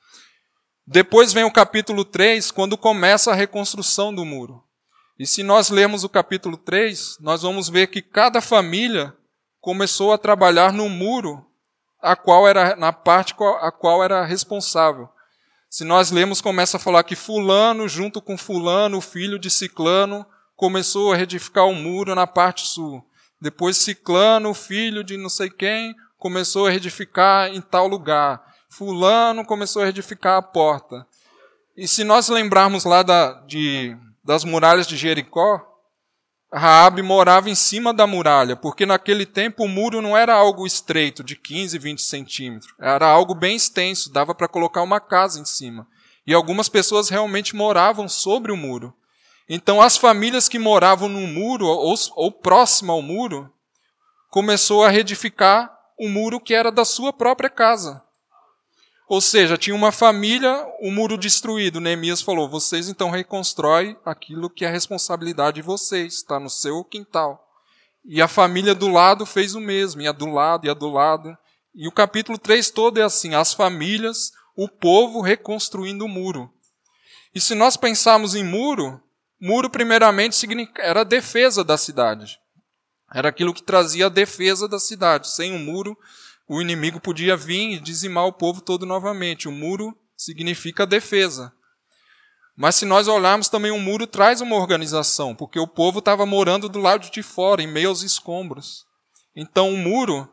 [0.93, 4.61] Depois vem o capítulo 3, quando começa a reconstrução do muro.
[5.17, 9.15] E se nós lermos o capítulo 3, nós vamos ver que cada família
[9.61, 11.47] começou a trabalhar no muro
[12.03, 15.09] a qual era na parte a qual era responsável.
[15.71, 20.27] Se nós lemos, começa a falar que fulano, junto com fulano, filho de Ciclano,
[20.57, 23.01] começou a reedificar o muro na parte sul.
[23.41, 28.50] Depois Ciclano, filho de não sei quem, começou a reedificar em tal lugar.
[28.71, 31.07] Fulano começou a reedificar a porta.
[31.77, 35.61] E se nós lembrarmos lá da, de, das muralhas de Jericó,
[36.53, 41.23] Raabe morava em cima da muralha, porque naquele tempo o muro não era algo estreito,
[41.23, 42.75] de 15, 20 centímetros.
[42.81, 45.87] Era algo bem extenso, dava para colocar uma casa em cima.
[46.27, 48.95] E algumas pessoas realmente moravam sobre o muro.
[49.49, 53.53] Então as famílias que moravam no muro, ou, ou próximo ao muro,
[54.29, 58.03] começou a reedificar o muro que era da sua própria casa.
[59.11, 61.81] Ou seja, tinha uma família, o um muro destruído.
[61.81, 67.45] Neemias falou: vocês então reconstroem aquilo que é responsabilidade de vocês, está no seu quintal.
[68.05, 70.89] E a família do lado fez o mesmo, e a do lado, e a do
[70.89, 71.37] lado.
[71.75, 76.49] E o capítulo 3 todo é assim: as famílias, o povo reconstruindo o muro.
[77.35, 79.03] E se nós pensarmos em muro,
[79.41, 80.47] muro primeiramente
[80.79, 82.39] era a defesa da cidade.
[83.13, 85.29] Era aquilo que trazia a defesa da cidade.
[85.29, 85.99] Sem um muro,
[86.53, 89.47] o inimigo podia vir e dizimar o povo todo novamente.
[89.47, 91.53] O muro significa defesa.
[92.57, 96.69] Mas se nós olharmos também, o muro traz uma organização, porque o povo estava morando
[96.69, 98.85] do lado de fora, em meio aos escombros.
[99.37, 100.29] Então o muro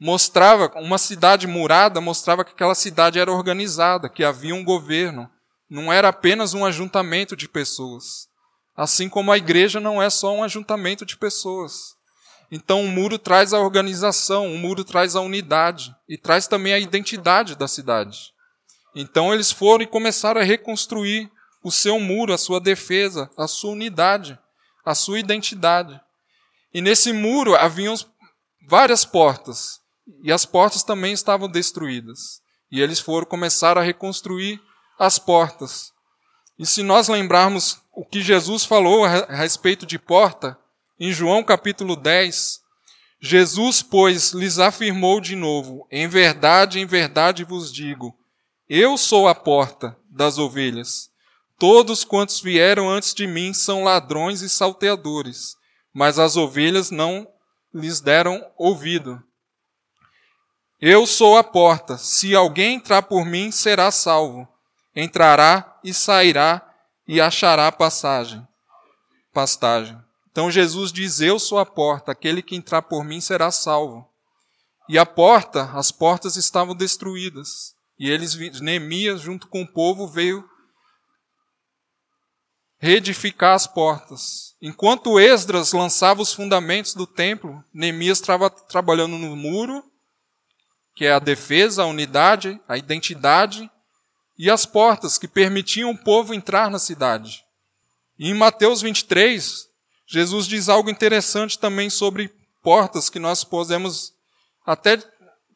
[0.00, 5.28] mostrava, uma cidade murada mostrava que aquela cidade era organizada, que havia um governo.
[5.68, 8.26] Não era apenas um ajuntamento de pessoas.
[8.74, 11.94] Assim como a igreja não é só um ajuntamento de pessoas.
[12.54, 16.78] Então o muro traz a organização, o muro traz a unidade e traz também a
[16.78, 18.30] identidade da cidade.
[18.94, 21.32] Então eles foram e começaram a reconstruir
[21.64, 24.38] o seu muro, a sua defesa, a sua unidade,
[24.84, 25.98] a sua identidade.
[26.74, 27.94] E nesse muro haviam
[28.68, 29.80] várias portas,
[30.22, 32.42] e as portas também estavam destruídas.
[32.70, 34.60] E eles foram começar a reconstruir
[34.98, 35.90] as portas.
[36.58, 40.58] E se nós lembrarmos o que Jesus falou a respeito de porta,
[40.98, 42.60] em João capítulo 10,
[43.20, 48.16] Jesus, pois, lhes afirmou de novo: Em verdade, em verdade vos digo,
[48.68, 51.08] eu sou a porta das ovelhas.
[51.58, 55.54] Todos quantos vieram antes de mim são ladrões e salteadores,
[55.94, 57.28] mas as ovelhas não
[57.72, 59.22] lhes deram ouvido.
[60.80, 61.96] Eu sou a porta.
[61.96, 64.48] Se alguém entrar por mim, será salvo.
[64.96, 66.60] Entrará e sairá
[67.06, 68.44] e achará passagem.
[69.32, 69.96] Pastagem.
[70.32, 74.08] Então Jesus diz: Eu sou a porta, aquele que entrar por mim será salvo.
[74.88, 77.76] E a porta, as portas estavam destruídas.
[77.98, 80.44] E eles, Neemias, junto com o povo, veio
[82.78, 84.56] reedificar as portas.
[84.60, 89.84] Enquanto Esdras lançava os fundamentos do templo, Neemias estava trabalhando no muro,
[90.96, 93.70] que é a defesa, a unidade, a identidade,
[94.36, 97.44] e as portas que permitiam o povo entrar na cidade.
[98.18, 99.68] E em Mateus 23,
[100.12, 102.30] Jesus diz algo interessante também sobre
[102.62, 104.12] portas que nós podemos
[104.66, 105.02] até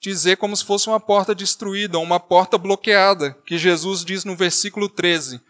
[0.00, 4.88] dizer como se fosse uma porta destruída, uma porta bloqueada, que Jesus diz no versículo
[4.88, 5.42] 13: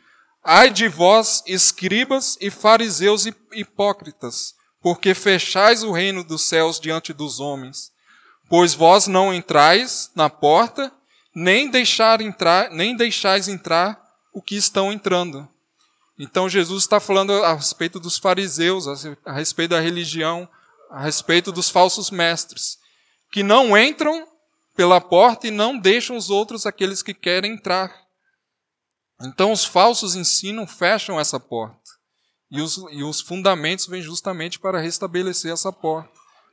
[0.42, 7.38] Ai de vós, escribas e fariseus hipócritas, porque fechais o reino dos céus diante dos
[7.38, 7.92] homens.
[8.48, 10.92] Pois vós não entrais na porta,
[11.32, 14.02] nem deixar entrar, nem deixais entrar
[14.34, 15.48] o que estão entrando.
[16.18, 18.86] Então Jesus está falando a respeito dos fariseus,
[19.24, 20.48] a respeito da religião,
[20.90, 22.78] a respeito dos falsos mestres,
[23.30, 24.26] que não entram
[24.74, 27.94] pela porta e não deixam os outros, aqueles que querem entrar.
[29.22, 31.80] Então os falsos ensinam fecham essa porta.
[32.50, 36.12] E os, e os fundamentos vêm justamente para restabelecer essa porta,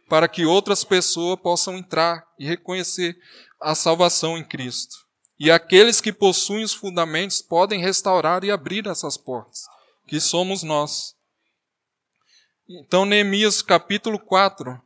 [0.09, 3.15] para que outras pessoas possam entrar e reconhecer
[3.61, 5.02] a salvação em Cristo.
[5.39, 9.63] E aqueles que possuem os fundamentos podem restaurar e abrir essas portas,
[10.07, 11.15] que somos nós.
[12.69, 14.81] Então, Neemias capítulo 4.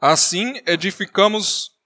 [0.00, 1.76] Assim edificamos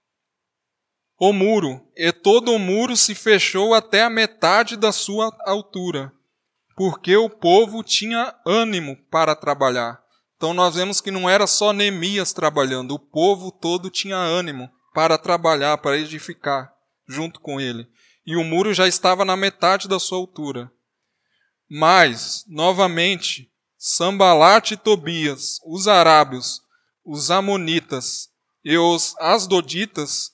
[1.17, 6.11] o muro, e todo o muro se fechou até a metade da sua altura,
[6.75, 10.01] porque o povo tinha ânimo para trabalhar.
[10.35, 15.17] Então nós vemos que não era só Neemias trabalhando, o povo todo tinha ânimo para
[15.17, 16.73] trabalhar, para edificar
[17.07, 17.87] junto com ele.
[18.25, 20.71] E o muro já estava na metade da sua altura.
[21.69, 26.61] Mas, novamente, Sambalate e Tobias, os arábios,
[27.03, 28.29] os amonitas
[28.63, 30.33] e os asdoditas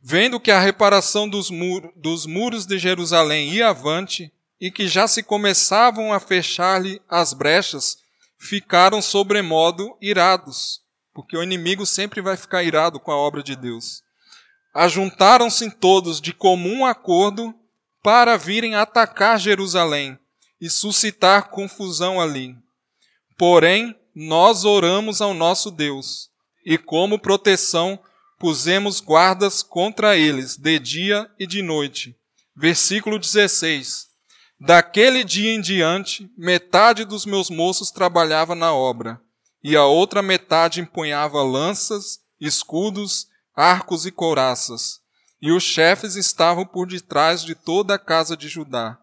[0.00, 1.50] Vendo que a reparação dos,
[1.96, 7.98] dos muros de Jerusalém ia avante e que já se começavam a fechar-lhe as brechas,
[8.38, 10.80] ficaram sobremodo irados,
[11.18, 14.04] porque o inimigo sempre vai ficar irado com a obra de Deus.
[14.72, 17.52] Ajuntaram-se todos de comum acordo
[18.04, 20.16] para virem atacar Jerusalém
[20.60, 22.54] e suscitar confusão ali.
[23.36, 26.30] Porém, nós oramos ao nosso Deus,
[26.64, 27.98] e como proteção
[28.38, 32.14] pusemos guardas contra eles, de dia e de noite.
[32.56, 34.06] Versículo 16.
[34.60, 39.20] Daquele dia em diante, metade dos meus moços trabalhava na obra,
[39.68, 45.02] e a outra metade empunhava lanças, escudos, arcos e couraças.
[45.42, 48.98] E os chefes estavam por detrás de toda a casa de Judá.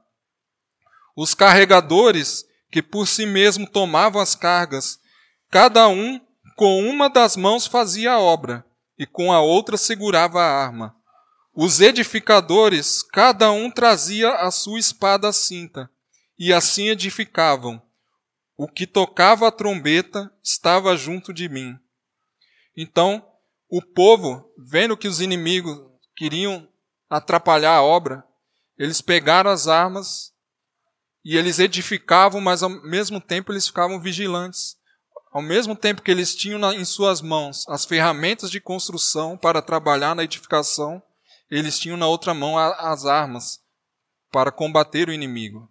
[1.15, 4.97] Os carregadores, que por si mesmo tomavam as cargas,
[5.51, 6.19] cada um
[6.55, 8.65] com uma das mãos fazia a obra,
[8.97, 10.95] e com a outra segurava a arma.
[11.53, 15.87] Os edificadores, cada um trazia a sua espada à cinta,
[16.39, 17.79] e assim edificavam.
[18.57, 21.77] O que tocava a trombeta estava junto de mim.
[22.75, 23.25] Então,
[23.69, 25.77] o povo, vendo que os inimigos
[26.15, 26.67] queriam
[27.09, 28.23] atrapalhar a obra,
[28.77, 30.33] eles pegaram as armas
[31.23, 34.77] e eles edificavam, mas ao mesmo tempo eles ficavam vigilantes
[35.35, 40.15] ao mesmo tempo que eles tinham em suas mãos as ferramentas de construção para trabalhar
[40.15, 41.03] na edificação,
[41.51, 43.59] eles tinham na outra mão as armas
[44.31, 45.69] para combater o inimigo.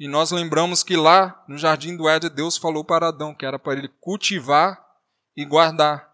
[0.00, 3.58] E nós lembramos que lá no jardim do Éden, Deus falou para Adão que era
[3.58, 4.82] para ele cultivar
[5.36, 6.10] e guardar,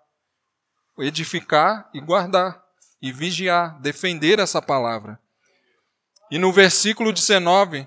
[0.99, 2.61] edificar e guardar,
[3.01, 5.21] e vigiar, defender essa palavra.
[6.33, 7.87] E no versículo 19,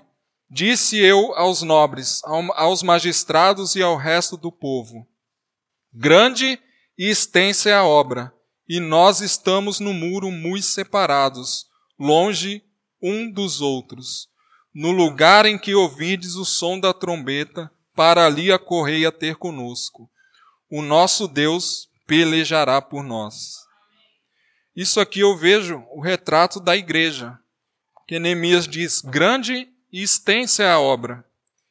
[0.50, 5.06] Disse eu aos nobres, aos magistrados e ao resto do povo:
[5.92, 6.58] Grande
[6.98, 8.34] e extensa é a obra,
[8.66, 11.66] e nós estamos no muro muito separados,
[11.98, 12.64] longe
[13.02, 14.29] um dos outros.
[14.74, 20.08] No lugar em que ouvides o som da trombeta, para ali acorrei a ter conosco.
[20.70, 23.56] O nosso Deus pelejará por nós.
[24.74, 27.36] Isso aqui eu vejo o retrato da igreja.
[28.06, 31.24] Que Neemias diz: grande e extensa é a obra.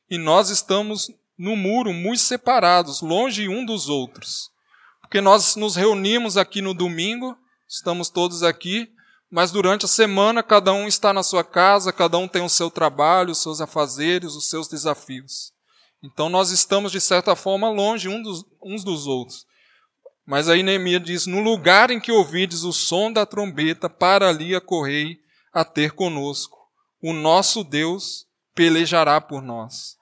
[0.09, 4.51] E nós estamos no muro, muito separados, longe um dos outros.
[5.01, 7.37] Porque nós nos reunimos aqui no domingo,
[7.67, 8.91] estamos todos aqui,
[9.31, 12.71] mas durante a semana cada um está na sua casa, cada um tem o seu
[12.71, 15.53] trabalho, os seus afazeres, os seus desafios.
[16.03, 19.45] Então nós estamos, de certa forma, longe uns dos outros.
[20.25, 24.55] Mas aí Neemias diz: No lugar em que ouvides o som da trombeta, para ali
[24.55, 25.19] acorrei
[25.51, 26.59] a ter conosco
[27.01, 29.97] o nosso Deus pelejará por nós.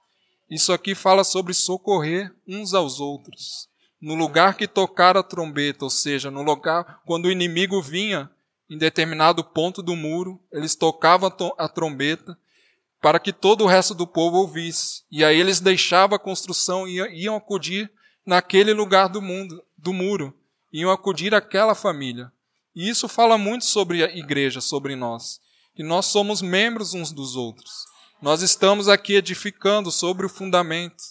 [0.49, 3.67] Isso aqui fala sobre socorrer uns aos outros.
[4.01, 8.29] No lugar que tocar a trombeta, ou seja, no lugar quando o inimigo vinha
[8.69, 12.37] em determinado ponto do muro, eles tocavam a trombeta
[13.01, 15.03] para que todo o resto do povo ouvisse.
[15.11, 17.91] E aí eles deixavam a construção e iam acudir
[18.25, 20.33] naquele lugar do mundo, do muro,
[20.73, 22.31] iam acudir aquela família.
[22.75, 25.39] E isso fala muito sobre a igreja, sobre nós
[25.77, 27.85] que nós somos membros uns dos outros.
[28.19, 31.03] Nós estamos aqui edificando sobre o fundamento.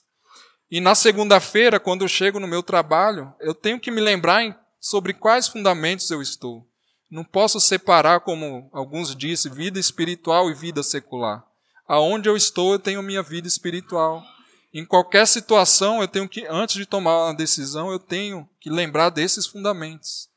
[0.68, 5.14] E na segunda-feira, quando eu chego no meu trabalho, eu tenho que me lembrar sobre
[5.14, 6.66] quais fundamentos eu estou.
[7.10, 11.44] Não posso separar, como alguns dizem, vida espiritual e vida secular.
[11.86, 14.22] Aonde eu estou, eu tenho minha vida espiritual.
[14.74, 19.10] Em qualquer situação, eu tenho que, antes de tomar uma decisão, eu tenho que lembrar
[19.10, 20.28] desses fundamentos.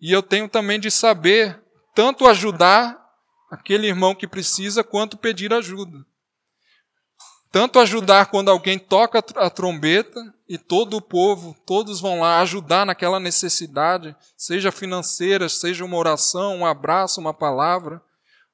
[0.00, 1.62] E eu tenho também de saber
[1.94, 2.98] tanto ajudar
[3.50, 6.04] aquele irmão que precisa, quanto pedir ajuda.
[7.56, 12.84] Tanto ajudar quando alguém toca a trombeta e todo o povo, todos vão lá ajudar
[12.84, 18.02] naquela necessidade, seja financeira, seja uma oração, um abraço, uma palavra,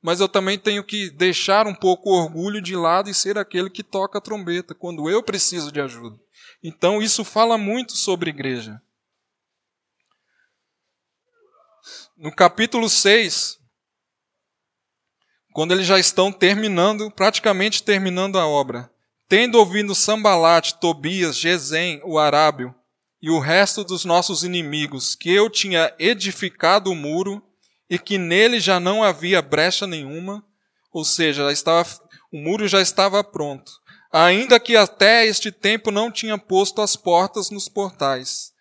[0.00, 3.68] mas eu também tenho que deixar um pouco o orgulho de lado e ser aquele
[3.68, 6.16] que toca a trombeta quando eu preciso de ajuda.
[6.62, 8.80] Então isso fala muito sobre igreja.
[12.16, 13.58] No capítulo 6,
[15.52, 18.91] quando eles já estão terminando, praticamente terminando a obra,
[19.32, 22.74] Tendo ouvido Sambalate, Tobias, Gesem, o arábio,
[23.22, 27.42] e o resto dos nossos inimigos, que eu tinha edificado o muro,
[27.88, 30.44] e que nele já não havia brecha nenhuma,
[30.92, 31.88] ou seja, estava,
[32.30, 33.72] o muro já estava pronto,
[34.12, 38.52] ainda que até este tempo não tinha posto as portas nos portais.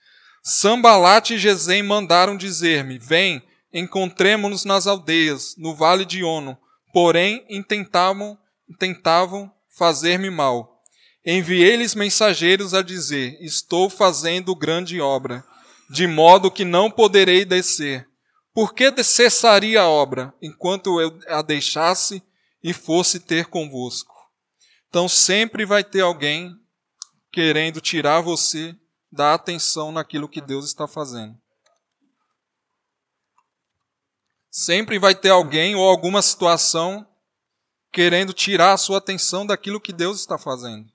[0.41, 3.43] Sambalate e Gesem mandaram dizer-me, vem,
[3.73, 6.57] encontremo-nos nas aldeias, no vale de Ono,
[6.93, 8.37] porém intentavam,
[8.79, 10.81] tentavam fazer-me mal.
[11.25, 15.43] Enviei-lhes mensageiros a dizer: Estou fazendo grande obra,
[15.89, 18.07] de modo que não poderei descer.
[18.53, 22.21] Por que cessaria a obra, enquanto eu a deixasse
[22.63, 24.13] e fosse ter convosco?
[24.89, 26.53] Então sempre vai ter alguém
[27.31, 28.75] querendo tirar você
[29.11, 31.39] da atenção naquilo que Deus está fazendo.
[34.49, 37.07] Sempre vai ter alguém ou alguma situação
[37.91, 40.87] querendo tirar a sua atenção daquilo que Deus está fazendo.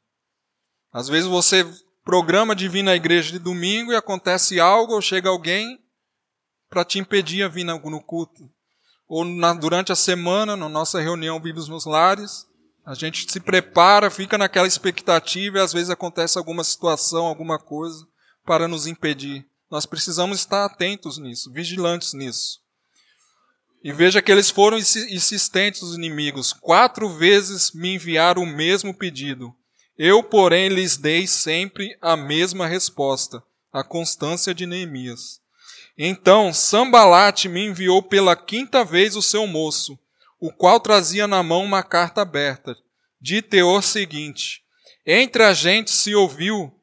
[0.93, 1.65] Às vezes você
[2.05, 5.79] programa de vir na igreja de domingo e acontece algo ou chega alguém
[6.71, 8.49] para te impedir a vir no culto.
[9.09, 12.47] Ou na, durante a semana, na nossa reunião Vivos nos Lares,
[12.85, 18.07] a gente se prepara, fica naquela expectativa e às vezes acontece alguma situação, alguma coisa
[18.45, 19.45] para nos impedir.
[19.69, 22.61] Nós precisamos estar atentos nisso, vigilantes nisso.
[23.87, 26.53] E veja que eles foram insistentes, os inimigos.
[26.53, 29.55] Quatro vezes me enviaram o mesmo pedido.
[29.97, 33.41] Eu, porém, lhes dei sempre a mesma resposta,
[33.73, 35.41] a constância de Neemias.
[35.97, 39.97] Então Sambalate me enviou pela quinta vez o seu moço,
[40.41, 42.77] o qual trazia na mão uma carta aberta,
[43.21, 44.63] de teor seguinte:
[45.07, 46.75] Entre a gente se ouviu,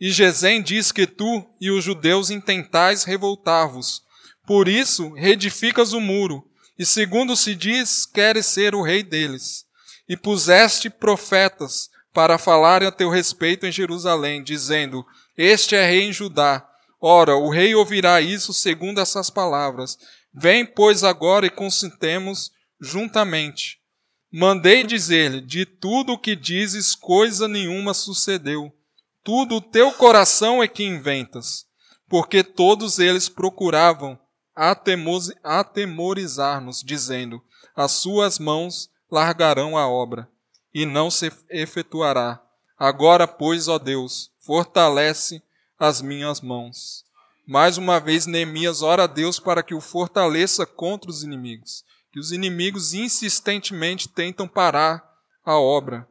[0.00, 4.05] e Gesem diz que tu e os judeus intentais revoltar-vos,
[4.46, 9.64] por isso, reedificas o muro, e segundo se diz, queres ser o rei deles.
[10.08, 15.04] E puseste profetas para falarem a teu respeito em Jerusalém, dizendo:
[15.36, 16.66] Este é rei em Judá.
[17.00, 19.98] Ora, o rei ouvirá isso segundo essas palavras.
[20.32, 23.80] Vem, pois, agora e consintemos juntamente.
[24.30, 28.72] Mandei dizer-lhe: De tudo o que dizes, coisa nenhuma sucedeu.
[29.24, 31.66] Tudo o teu coração é que inventas.
[32.08, 34.16] Porque todos eles procuravam
[34.56, 37.42] atemorizar-nos, dizendo:
[37.74, 40.26] As suas mãos largarão a obra,
[40.72, 42.42] e não se efetuará.
[42.78, 45.42] Agora, pois, ó Deus, fortalece
[45.78, 47.04] as minhas mãos.
[47.46, 52.18] Mais uma vez, Neemias ora a Deus para que o fortaleça contra os inimigos, que
[52.18, 55.08] os inimigos insistentemente tentam parar
[55.44, 56.08] a obra.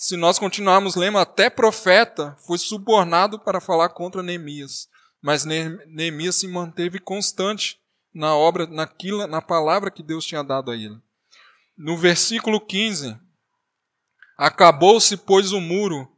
[0.00, 4.88] Se nós continuarmos lendo, até profeta foi subornado para falar contra Neemias.
[5.22, 7.78] Mas Neemias se manteve constante
[8.12, 10.96] na obra, naquilo, na palavra que Deus tinha dado a ele.
[11.76, 13.16] No versículo 15,
[14.36, 16.10] acabou-se, pois, o muro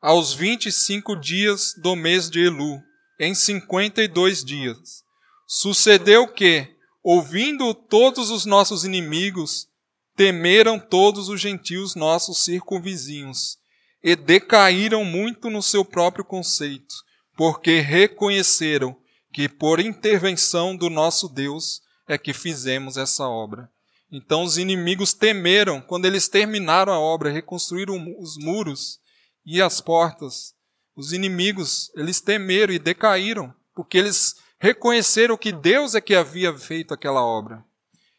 [0.00, 2.82] aos 25 dias do mês de Elu,
[3.18, 5.04] em 52 dias.
[5.46, 9.68] Sucedeu que, ouvindo todos os nossos inimigos,
[10.16, 13.58] temeram todos os gentios nossos circunvizinhos,
[14.02, 16.94] e decaíram muito no seu próprio conceito
[17.40, 18.94] porque reconheceram
[19.32, 23.72] que por intervenção do nosso Deus é que fizemos essa obra.
[24.12, 29.00] Então os inimigos temeram quando eles terminaram a obra, reconstruíram os muros
[29.42, 30.52] e as portas.
[30.94, 36.92] Os inimigos, eles temeram e decaíram, porque eles reconheceram que Deus é que havia feito
[36.92, 37.64] aquela obra.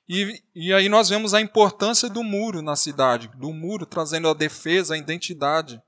[0.09, 4.33] E, e aí nós vemos a importância do muro na cidade, do muro trazendo a
[4.33, 5.79] defesa, a identidade,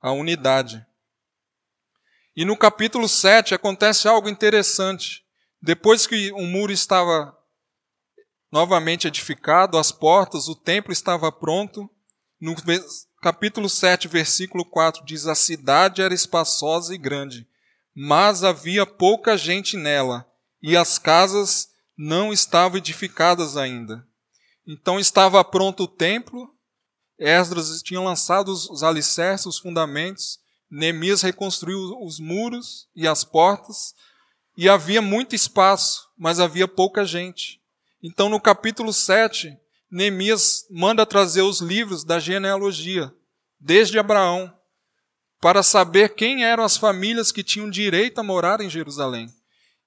[0.00, 0.82] a unidade.
[2.38, 5.24] E no capítulo 7 acontece algo interessante.
[5.60, 7.36] Depois que o muro estava
[8.52, 11.90] novamente edificado, as portas, o templo estava pronto,
[12.40, 12.54] no
[13.20, 17.44] capítulo 7, versículo 4 diz: A cidade era espaçosa e grande,
[17.92, 20.24] mas havia pouca gente nela,
[20.62, 24.06] e as casas não estavam edificadas ainda.
[24.64, 26.48] Então estava pronto o templo,
[27.18, 30.38] Esdras tinha lançado os alicerces, os fundamentos,
[30.70, 33.94] Neemias reconstruiu os muros e as portas,
[34.56, 37.60] e havia muito espaço, mas havia pouca gente.
[38.02, 39.56] Então, no capítulo 7,
[39.90, 43.12] Neemias manda trazer os livros da genealogia
[43.58, 44.52] desde Abraão,
[45.40, 49.32] para saber quem eram as famílias que tinham direito a morar em Jerusalém.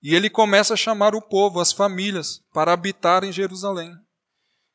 [0.01, 3.93] E ele começa a chamar o povo, as famílias, para habitar em Jerusalém.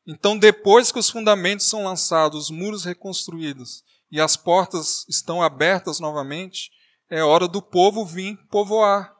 [0.07, 5.99] Então, depois que os fundamentos são lançados, os muros reconstruídos e as portas estão abertas
[5.99, 6.71] novamente,
[7.09, 9.13] é hora do povo vir povoar.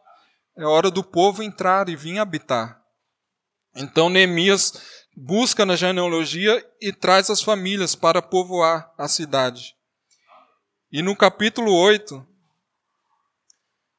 [0.58, 2.82] É hora do povo entrar e vir habitar.
[3.76, 4.74] Então, Neemias
[5.16, 9.76] busca na genealogia e traz as famílias para povoar a cidade.
[10.92, 12.26] E no capítulo 8,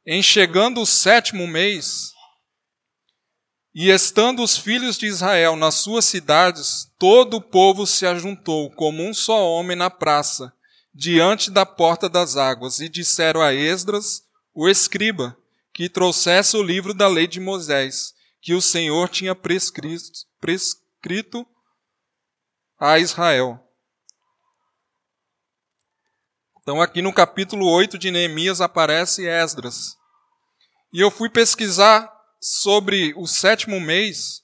[0.06, 2.12] em chegando o sétimo mês,
[3.74, 9.02] e estando os filhos de Israel nas suas cidades, todo o povo se ajuntou como
[9.02, 10.52] um só homem na praça,
[10.98, 15.38] diante da porta das águas, e disseram a Esdras, o escriba,
[15.72, 21.46] que trouxesse o livro da lei de Moisés, que o Senhor tinha prescrito, prescrito
[22.80, 23.64] a Israel.
[26.60, 29.96] Então, aqui no capítulo 8 de Neemias aparece Esdras.
[30.92, 34.42] E eu fui pesquisar sobre o sétimo mês,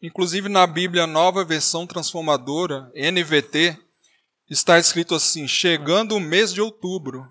[0.00, 3.87] inclusive na Bíblia Nova Versão Transformadora, NVT,
[4.48, 7.26] está escrito assim: chegando o mês de outubro.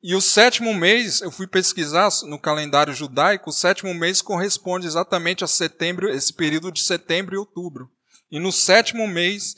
[0.00, 5.42] E o sétimo mês, eu fui pesquisar no calendário judaico, o sétimo mês corresponde exatamente
[5.42, 7.90] a setembro, esse período de setembro e outubro.
[8.30, 9.56] E no sétimo mês,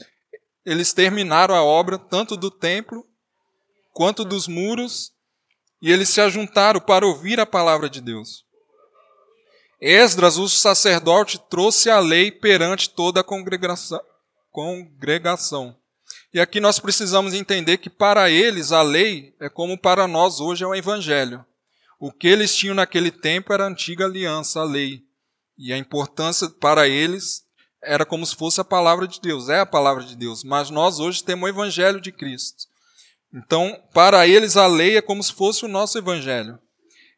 [0.64, 3.07] eles terminaram a obra tanto do templo
[3.93, 5.12] quanto dos muros,
[5.83, 8.45] e eles se ajuntaram para ouvir a palavra de Deus.
[9.81, 14.01] Esdras, o sacerdote, trouxe a lei perante toda a congregação.
[14.51, 15.76] Congregação.
[16.32, 20.64] E aqui nós precisamos entender que para eles a lei é como para nós hoje
[20.64, 21.44] é o evangelho.
[21.98, 25.03] O que eles tinham naquele tempo era a antiga aliança, a lei.
[25.59, 27.44] E a importância para eles
[27.82, 30.44] era como se fosse a palavra de Deus, é a palavra de Deus.
[30.44, 32.68] Mas nós hoje temos o evangelho de Cristo.
[33.32, 36.59] Então, para eles a lei é como se fosse o nosso evangelho.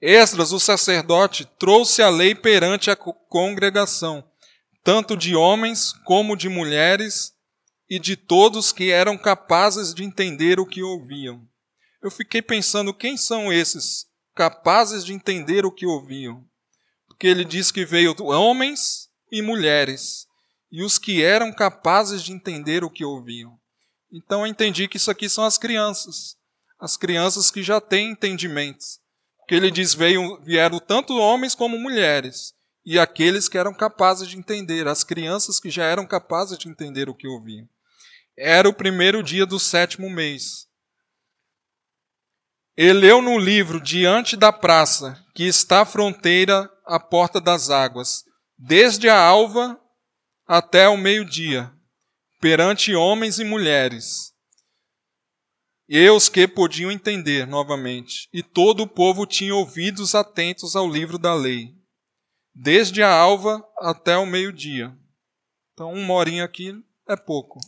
[0.00, 4.24] Esdras, o sacerdote, trouxe a lei perante a congregação,
[4.82, 7.32] tanto de homens como de mulheres
[7.88, 11.46] e de todos que eram capazes de entender o que ouviam.
[12.02, 16.44] Eu fiquei pensando quem são esses capazes de entender o que ouviam.
[17.06, 20.26] Porque ele diz que veio homens e mulheres,
[20.70, 23.58] e os que eram capazes de entender o que ouviam.
[24.12, 26.36] Então eu entendi que isso aqui são as crianças,
[26.80, 29.02] as crianças que já têm entendimentos
[29.52, 32.54] que ele diz veio, vieram tanto homens como mulheres,
[32.84, 37.08] e aqueles que eram capazes de entender, as crianças que já eram capazes de entender
[37.08, 37.68] o que ouviam.
[38.36, 40.66] Era o primeiro dia do sétimo mês.
[42.76, 48.24] Ele leu no livro diante da praça, que está à fronteira à porta das águas,
[48.58, 49.78] desde a alva
[50.46, 51.72] até o meio-dia,
[52.40, 54.32] perante homens e mulheres,
[55.88, 61.18] e os que podiam entender novamente, e todo o povo tinha ouvidos atentos ao livro
[61.18, 61.74] da lei,
[62.54, 64.96] desde a alva até o meio-dia.
[65.72, 66.74] Então, uma horinha aqui
[67.08, 67.60] é pouco.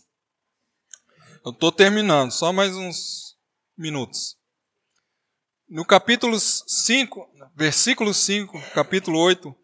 [1.44, 3.36] Eu estou terminando, só mais uns
[3.76, 4.36] minutos.
[5.68, 9.54] No capítulo 5, versículo 5, capítulo 8,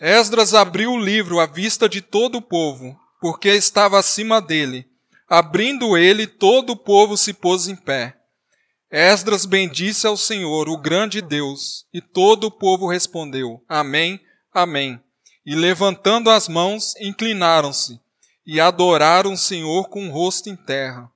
[0.00, 4.88] Esdras abriu o livro à vista de todo o povo, porque estava acima dele
[5.28, 8.16] Abrindo ele, todo o povo se pôs em pé.
[8.90, 14.18] Esdras bendisse ao Senhor, o grande Deus, e todo o povo respondeu: Amém,
[14.52, 15.00] Amém.
[15.44, 18.00] E levantando as mãos, inclinaram-se
[18.46, 21.10] e adoraram o Senhor com o rosto em terra.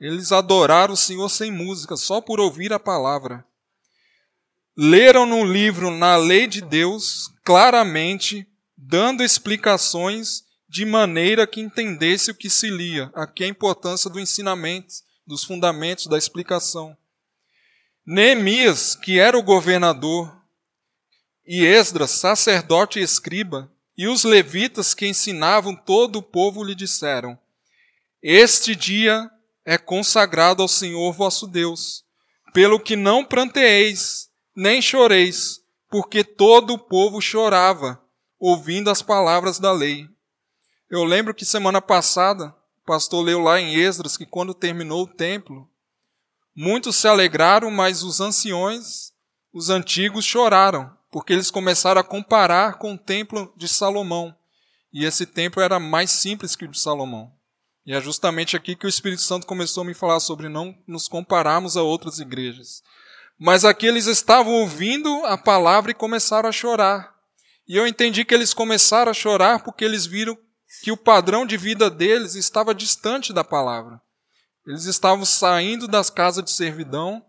[0.00, 3.44] Eles adoraram o Senhor sem música, só por ouvir a palavra.
[4.76, 8.46] Leram no livro, na lei de Deus, claramente,
[8.76, 13.12] dando explicações de maneira que entendesse o que se lia.
[13.14, 14.94] Aqui a importância do ensinamento,
[15.26, 16.96] dos fundamentos, da explicação.
[18.04, 20.41] Neemias, que era o governador,
[21.46, 27.38] e Esdras, sacerdote e escriba, e os levitas que ensinavam todo o povo lhe disseram:
[28.22, 29.30] Este dia
[29.64, 32.04] é consagrado ao Senhor vosso Deus,
[32.52, 38.00] pelo que não pranteeis, nem choreis, porque todo o povo chorava,
[38.38, 40.08] ouvindo as palavras da lei.
[40.90, 45.06] Eu lembro que semana passada, o pastor leu lá em Esdras que quando terminou o
[45.06, 45.68] templo,
[46.54, 49.12] muitos se alegraram, mas os anciões,
[49.52, 54.34] os antigos, choraram, porque eles começaram a comparar com o templo de Salomão.
[54.90, 57.30] E esse templo era mais simples que o de Salomão.
[57.84, 61.08] E é justamente aqui que o Espírito Santo começou a me falar sobre não nos
[61.08, 62.82] compararmos a outras igrejas.
[63.38, 67.14] Mas aqui eles estavam ouvindo a palavra e começaram a chorar.
[67.68, 70.36] E eu entendi que eles começaram a chorar porque eles viram
[70.82, 74.00] que o padrão de vida deles estava distante da palavra.
[74.66, 77.22] Eles estavam saindo das casas de servidão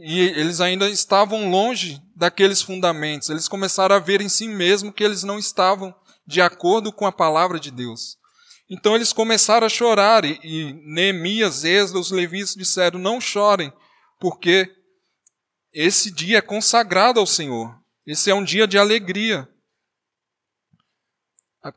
[0.00, 3.28] e eles ainda estavam longe daqueles fundamentos.
[3.28, 5.94] Eles começaram a ver em si mesmo que eles não estavam
[6.26, 8.16] de acordo com a palavra de Deus.
[8.70, 13.72] Então eles começaram a chorar e, e Neemias, Esdras, os levitas disseram: Não chorem,
[14.20, 14.70] porque
[15.72, 17.76] esse dia é consagrado ao Senhor.
[18.06, 19.48] Esse é um dia de alegria.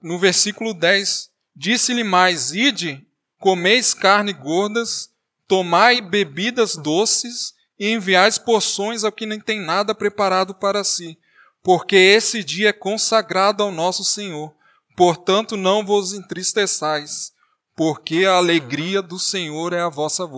[0.01, 3.05] No versículo 10, disse-lhe mais: Ide,
[3.39, 5.09] comeis carne gordas,
[5.47, 11.17] tomai bebidas doces e enviais porções ao que nem tem nada preparado para si,
[11.63, 14.53] porque esse dia é consagrado ao nosso Senhor.
[14.95, 17.33] Portanto, não vos entristeçais,
[17.75, 20.29] porque a alegria do Senhor é a vossa,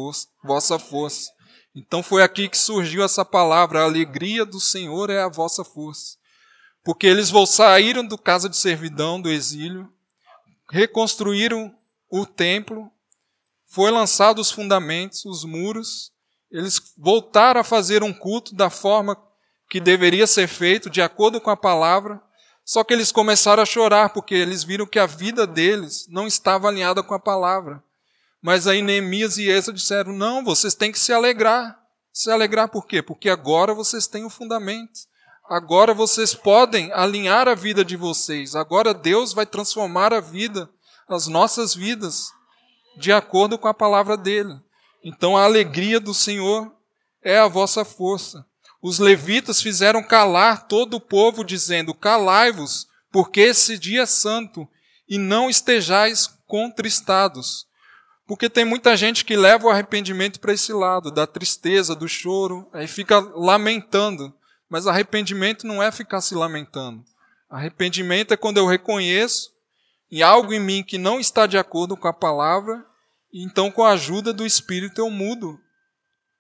[0.42, 1.34] vossa força.
[1.76, 6.16] Então foi aqui que surgiu essa palavra, a alegria do Senhor é a vossa força.
[6.82, 9.92] Porque eles saíram do casa de servidão, do exílio,
[10.72, 11.76] reconstruíram
[12.10, 12.90] o templo,
[13.68, 16.14] foi lançado os fundamentos, os muros,
[16.54, 19.18] eles voltaram a fazer um culto da forma
[19.68, 22.22] que deveria ser feito, de acordo com a palavra,
[22.64, 26.68] só que eles começaram a chorar porque eles viram que a vida deles não estava
[26.68, 27.84] alinhada com a palavra.
[28.40, 31.78] Mas aí Neemias e Esa disseram: não, vocês têm que se alegrar.
[32.14, 33.02] Se alegrar por quê?
[33.02, 35.00] Porque agora vocês têm o fundamento.
[35.50, 38.56] Agora vocês podem alinhar a vida de vocês.
[38.56, 40.70] Agora Deus vai transformar a vida,
[41.10, 42.32] as nossas vidas,
[42.96, 44.56] de acordo com a palavra dele.
[45.04, 46.74] Então a alegria do Senhor
[47.22, 48.46] é a vossa força.
[48.82, 54.68] Os levitas fizeram calar todo o povo, dizendo: Calai-vos, porque esse dia é santo,
[55.08, 57.68] e não estejais contristados.
[58.26, 62.70] Porque tem muita gente que leva o arrependimento para esse lado, da tristeza, do choro,
[62.72, 64.34] aí fica lamentando.
[64.70, 67.04] Mas arrependimento não é ficar se lamentando.
[67.50, 69.52] Arrependimento é quando eu reconheço
[70.12, 72.84] em algo em mim que não está de acordo com a palavra
[73.34, 75.60] então, com a ajuda do Espírito, eu mudo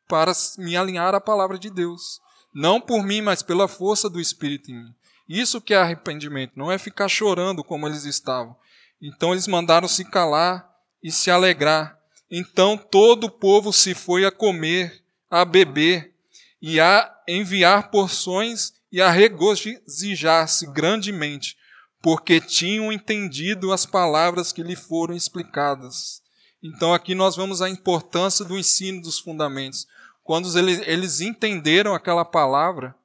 [0.08, 2.22] para me alinhar à palavra de Deus.
[2.54, 4.96] Não por mim, mas pela força do Espírito em mim.
[5.28, 8.56] Isso que é arrependimento, não é ficar chorando como eles estavam.
[9.02, 10.70] Então eles mandaram se calar
[11.02, 11.98] e se alegrar.
[12.30, 16.14] Então todo o povo se foi a comer, a beber
[16.62, 21.58] e a enviar porções e a regozijar-se grandemente,
[22.02, 26.23] porque tinham entendido as palavras que lhe foram explicadas.
[26.64, 29.86] Então aqui nós vemos a importância do ensino dos fundamentos.
[30.24, 32.96] Quando eles, eles entenderam aquela palavra,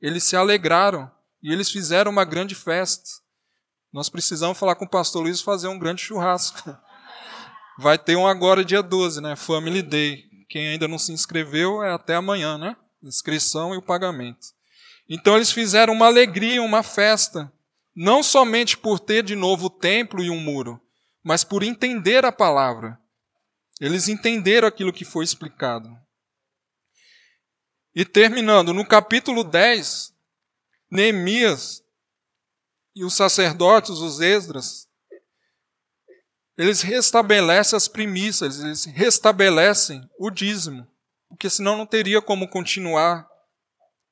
[0.00, 1.10] eles se alegraram
[1.42, 3.08] e eles fizeram uma grande festa.
[3.90, 6.76] Nós precisamos falar com o pastor Luiz fazer um grande churrasco.
[7.78, 9.34] Vai ter um agora dia 12, né?
[9.34, 10.24] Family Day.
[10.50, 12.76] Quem ainda não se inscreveu é até amanhã, né?
[13.02, 14.48] Inscrição e o pagamento.
[15.08, 17.50] Então eles fizeram uma alegria, uma festa,
[17.94, 20.80] não somente por ter de novo o templo e um muro,
[21.24, 22.98] mas por entender a palavra.
[23.80, 25.88] Eles entenderam aquilo que foi explicado.
[27.94, 30.14] E terminando, no capítulo 10,
[30.90, 31.82] Neemias
[32.94, 34.86] e os sacerdotes, os Esdras,
[36.56, 40.86] eles restabelecem as primícias, eles restabelecem o dízimo,
[41.28, 43.28] porque senão não teria como continuar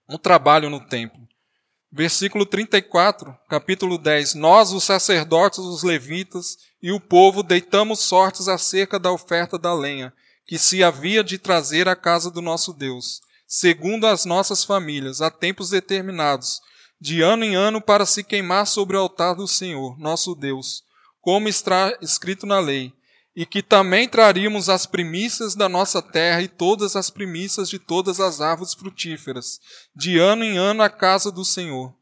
[0.07, 1.27] o trabalho no templo.
[1.97, 4.35] Versículo 34, capítulo 10.
[4.35, 10.13] Nós, os sacerdotes, os levitas e o povo, deitamos sortes acerca da oferta da lenha,
[10.45, 15.31] que se havia de trazer à casa do nosso Deus, segundo as nossas famílias, a
[15.31, 16.61] tempos determinados,
[17.01, 20.83] de ano em ano, para se queimar sobre o altar do Senhor, nosso Deus,
[21.21, 22.93] como está escrito na lei
[23.37, 28.21] e que também traríamos as primícias da nossa terra e todas as primícias de todas
[28.21, 29.61] as árvores frutíferas,
[29.95, 31.93] de ano em ano à casa do Senhor.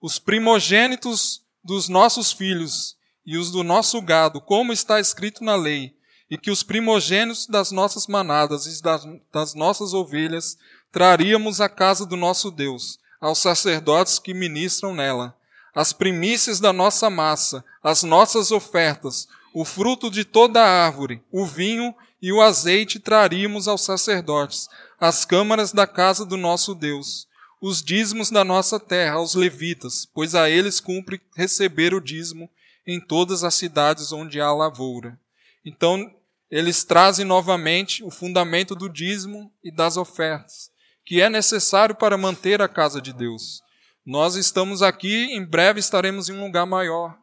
[0.00, 5.94] Os primogênitos dos nossos filhos e os do nosso gado, como está escrito na lei,
[6.28, 10.56] e que os primogênitos das nossas manadas e das, das nossas ovelhas
[10.90, 15.36] traríamos à casa do nosso Deus, aos sacerdotes que ministram nela,
[15.74, 21.44] as primícias da nossa massa, as nossas ofertas, o fruto de toda a árvore, o
[21.44, 27.26] vinho e o azeite traríamos aos sacerdotes, as câmaras da casa do nosso Deus,
[27.60, 32.48] os dízimos da nossa terra aos levitas, pois a eles cumpre receber o dízimo
[32.86, 35.18] em todas as cidades onde há lavoura.
[35.64, 36.10] Então,
[36.50, 40.70] eles trazem novamente o fundamento do dízimo e das ofertas,
[41.04, 43.62] que é necessário para manter a casa de Deus.
[44.04, 47.16] Nós estamos aqui, em breve estaremos em um lugar maior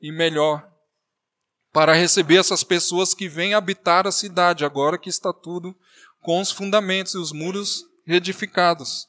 [0.00, 0.73] e melhor
[1.74, 5.74] para receber essas pessoas que vêm habitar a cidade, agora que está tudo
[6.22, 9.08] com os fundamentos e os muros reedificados.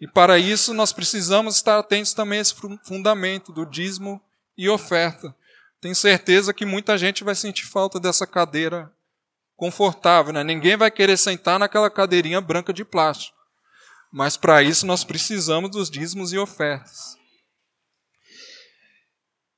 [0.00, 2.54] E para isso nós precisamos estar atentos também a esse
[2.86, 4.18] fundamento do dízimo
[4.56, 5.36] e oferta.
[5.78, 8.90] Tenho certeza que muita gente vai sentir falta dessa cadeira
[9.54, 10.42] confortável, né?
[10.42, 13.36] Ninguém vai querer sentar naquela cadeirinha branca de plástico.
[14.10, 17.18] Mas para isso nós precisamos dos dízimos e ofertas.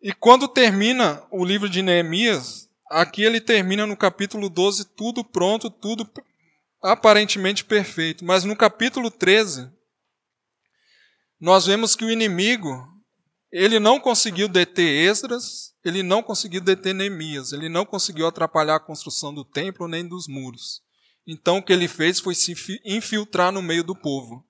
[0.08, 5.68] E quando termina o livro de Neemias, aqui ele termina no capítulo 12, tudo pronto,
[5.68, 6.10] tudo
[6.82, 8.24] aparentemente perfeito.
[8.24, 9.70] Mas no capítulo 13,
[11.38, 12.88] nós vemos que o inimigo,
[13.52, 18.80] ele não conseguiu deter Esdras, ele não conseguiu deter Neemias, ele não conseguiu atrapalhar a
[18.80, 20.80] construção do templo nem dos muros.
[21.26, 24.42] Então o que ele fez foi se infiltrar no meio do povo.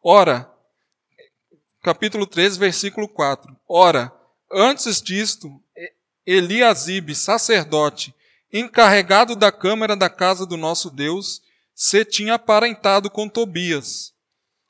[0.00, 0.48] Ora,
[1.82, 3.56] capítulo 13, versículo 4.
[3.68, 4.12] Ora,
[4.54, 5.60] antes disto,
[6.26, 8.14] Eliasibe, sacerdote,
[8.52, 11.42] encarregado da câmara da casa do nosso Deus,
[11.74, 14.12] se tinha aparentado com Tobias,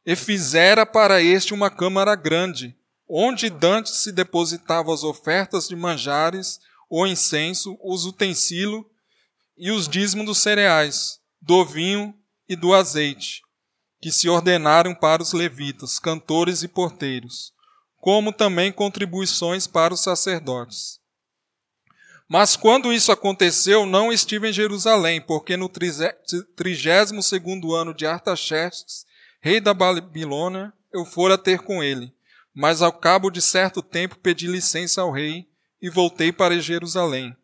[0.07, 2.76] e fizera para este uma câmara grande,
[3.09, 8.85] onde dantes se depositavam as ofertas de manjares, o incenso, os utensílios
[9.57, 12.14] e os dízimos dos cereais, do vinho
[12.49, 13.45] e do azeite
[14.05, 17.54] que se ordenaram para os levitas, cantores e porteiros,
[18.05, 21.01] como também contribuições para os sacerdotes.
[22.29, 25.71] Mas quando isso aconteceu, não estive em Jerusalém, porque no
[26.55, 29.07] trigésimo segundo ano de Artaxerxes,
[29.41, 32.13] rei da Babilônia, eu fora ter com ele.
[32.55, 35.49] Mas ao cabo de certo tempo pedi licença ao rei
[35.81, 37.35] e voltei para Jerusalém.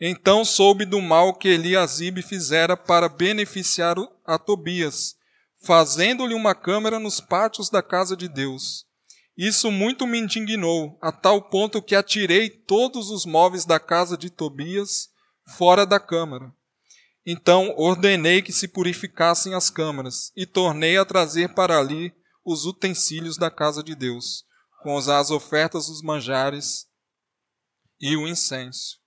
[0.00, 5.16] Então soube do mal que Eliasibe fizera para beneficiar a Tobias,
[5.62, 8.87] fazendo-lhe uma câmara nos pátios da casa de Deus.
[9.38, 14.30] Isso muito me indignou, a tal ponto que atirei todos os móveis da casa de
[14.30, 15.10] Tobias
[15.56, 16.52] fora da câmara.
[17.24, 22.12] Então ordenei que se purificassem as câmaras, e tornei a trazer para ali
[22.44, 24.44] os utensílios da casa de Deus,
[24.82, 26.88] com as ofertas dos manjares
[28.00, 28.98] e o incenso.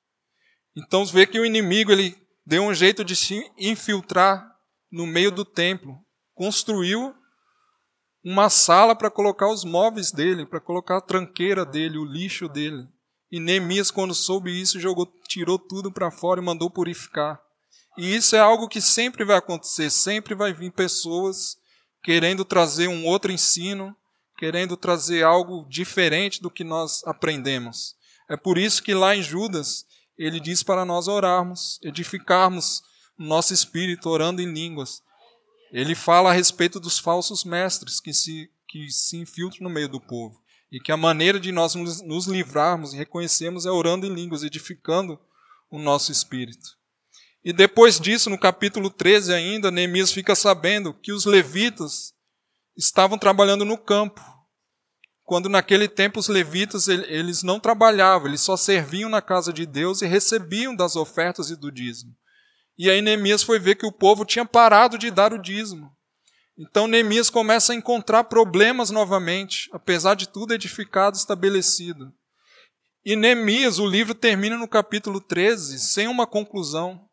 [0.78, 2.16] Então vê que o inimigo ele
[2.46, 4.50] deu um jeito de se infiltrar
[4.90, 6.00] no meio do templo,
[6.34, 7.14] construiu
[8.24, 12.88] uma sala para colocar os móveis dele, para colocar a tranqueira dele, o lixo dele.
[13.32, 17.42] E Neemias, quando soube isso, jogou, tirou tudo para fora e mandou purificar.
[17.98, 21.58] E isso é algo que sempre vai acontecer, sempre vai vir pessoas
[22.04, 23.96] querendo trazer um outro ensino,
[24.38, 27.96] querendo trazer algo diferente do que nós aprendemos.
[28.30, 29.86] É por isso que lá em Judas,
[30.18, 32.82] ele diz para nós orarmos, edificarmos
[33.18, 35.02] nosso espírito, orando em línguas,
[35.72, 40.02] ele fala a respeito dos falsos mestres que se, que se infiltram no meio do
[40.02, 40.42] povo.
[40.72, 45.20] E que a maneira de nós nos livrarmos e reconhecermos é orando em línguas, edificando
[45.70, 46.78] o nosso espírito.
[47.44, 52.14] E depois disso, no capítulo 13 ainda, Neemias fica sabendo que os levitas
[52.78, 54.22] estavam trabalhando no campo.
[55.24, 60.02] Quando naquele tempo os levitas eles não trabalhavam, eles só serviam na casa de Deus
[60.02, 62.16] e recebiam das ofertas e do dízimo.
[62.82, 65.96] E aí Neemias foi ver que o povo tinha parado de dar o dízimo.
[66.58, 72.12] Então Neemias começa a encontrar problemas novamente, apesar de tudo edificado, estabelecido.
[73.06, 77.08] E Neemias, o livro termina no capítulo 13, sem uma conclusão.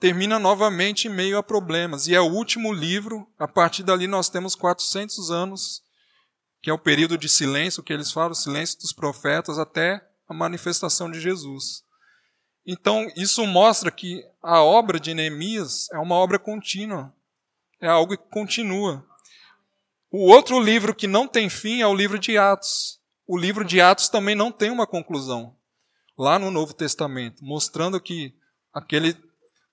[0.00, 2.08] Termina novamente em meio a problemas.
[2.08, 5.82] E é o último livro, a partir dali nós temos 400 anos,
[6.60, 11.08] que é o período de silêncio, que eles falam, silêncio dos profetas, até a manifestação
[11.08, 11.85] de Jesus.
[12.66, 17.14] Então, isso mostra que a obra de Neemias é uma obra contínua,
[17.80, 19.06] é algo que continua.
[20.10, 22.98] O outro livro que não tem fim é o livro de Atos.
[23.26, 25.54] O livro de Atos também não tem uma conclusão,
[26.18, 28.34] lá no Novo Testamento, mostrando que
[28.72, 29.16] aquele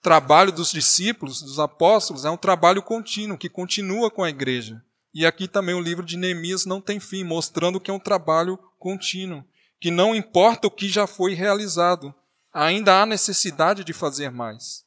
[0.02, 4.84] trabalho dos discípulos, dos apóstolos, é um trabalho contínuo, que continua com a igreja.
[5.14, 8.60] E aqui também o livro de Neemias não tem fim, mostrando que é um trabalho
[8.78, 9.44] contínuo,
[9.80, 12.14] que não importa o que já foi realizado,
[12.54, 14.84] ainda há necessidade de fazer mais.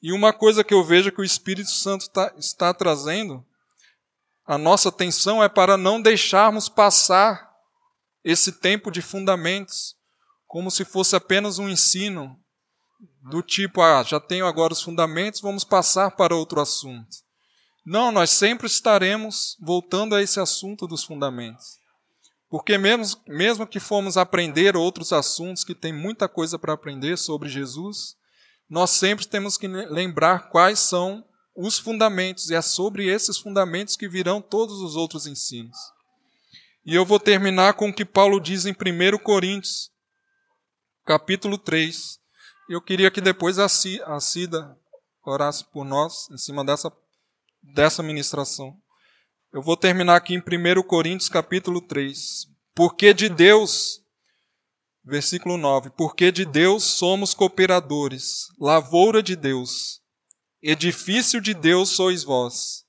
[0.00, 3.44] E uma coisa que eu vejo que o Espírito Santo tá, está trazendo,
[4.46, 7.50] a nossa atenção é para não deixarmos passar
[8.22, 9.96] esse tempo de fundamentos
[10.46, 12.38] como se fosse apenas um ensino
[13.28, 17.18] do tipo, ah, já tenho agora os fundamentos, vamos passar para outro assunto.
[17.84, 21.78] Não, nós sempre estaremos voltando a esse assunto dos fundamentos.
[22.48, 27.48] Porque mesmo, mesmo que formos aprender outros assuntos que tem muita coisa para aprender sobre
[27.48, 28.16] Jesus,
[28.68, 31.24] nós sempre temos que lembrar quais são
[31.54, 35.76] os fundamentos, e é sobre esses fundamentos que virão todos os outros ensinos.
[36.86, 39.90] E eu vou terminar com o que Paulo diz em 1 Coríntios,
[41.04, 42.18] capítulo 3.
[42.68, 44.78] Eu queria que depois a Cida
[45.24, 46.92] orasse por nós, em cima dessa,
[47.62, 48.80] dessa ministração.
[49.50, 52.46] Eu vou terminar aqui em 1 Coríntios capítulo 3.
[52.74, 54.02] Porque de Deus,
[55.02, 60.02] versículo 9, porque de Deus somos cooperadores, lavoura de Deus,
[60.62, 62.84] edifício de Deus sois vós.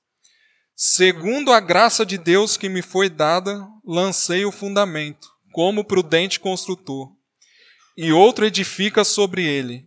[0.76, 7.10] Segundo a graça de Deus que me foi dada, lancei o fundamento, como prudente construtor,
[7.96, 9.86] e outro edifica sobre ele.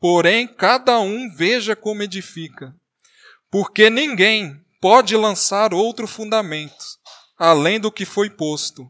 [0.00, 2.74] Porém, cada um veja como edifica,
[3.50, 6.84] porque ninguém pode lançar outro fundamento,
[7.36, 8.88] além do que foi posto,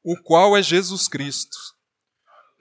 [0.00, 1.58] o qual é Jesus Cristo.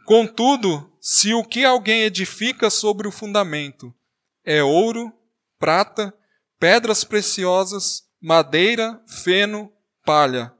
[0.04, 3.94] Contudo, se o que alguém edifica sobre o fundamento
[4.44, 5.14] é ouro,
[5.60, 6.12] prata,
[6.60, 9.72] pedras preciosas, madeira, feno,
[10.04, 10.52] palha,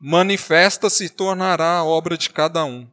[0.00, 2.90] manifesta se tornará a obra de cada um,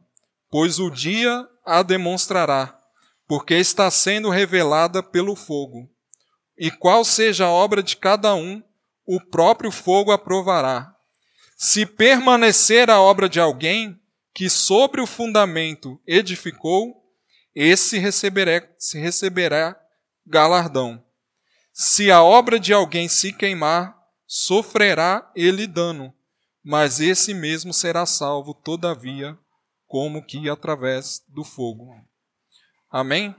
[0.50, 2.78] pois o dia a demonstrará,
[3.26, 5.88] porque está sendo revelada pelo fogo.
[6.58, 8.62] E qual seja a obra de cada um,
[9.06, 10.94] o próprio fogo aprovará.
[11.56, 13.98] Se permanecer a obra de alguém
[14.34, 16.94] que sobre o fundamento edificou,
[17.54, 19.76] esse receberá, se receberá
[20.26, 21.02] galardão.
[21.72, 23.96] Se a obra de alguém se queimar,
[24.26, 26.14] sofrerá ele dano,
[26.62, 29.38] mas esse mesmo será salvo, todavia,
[29.86, 31.94] como que através do fogo.
[32.90, 33.34] Amém?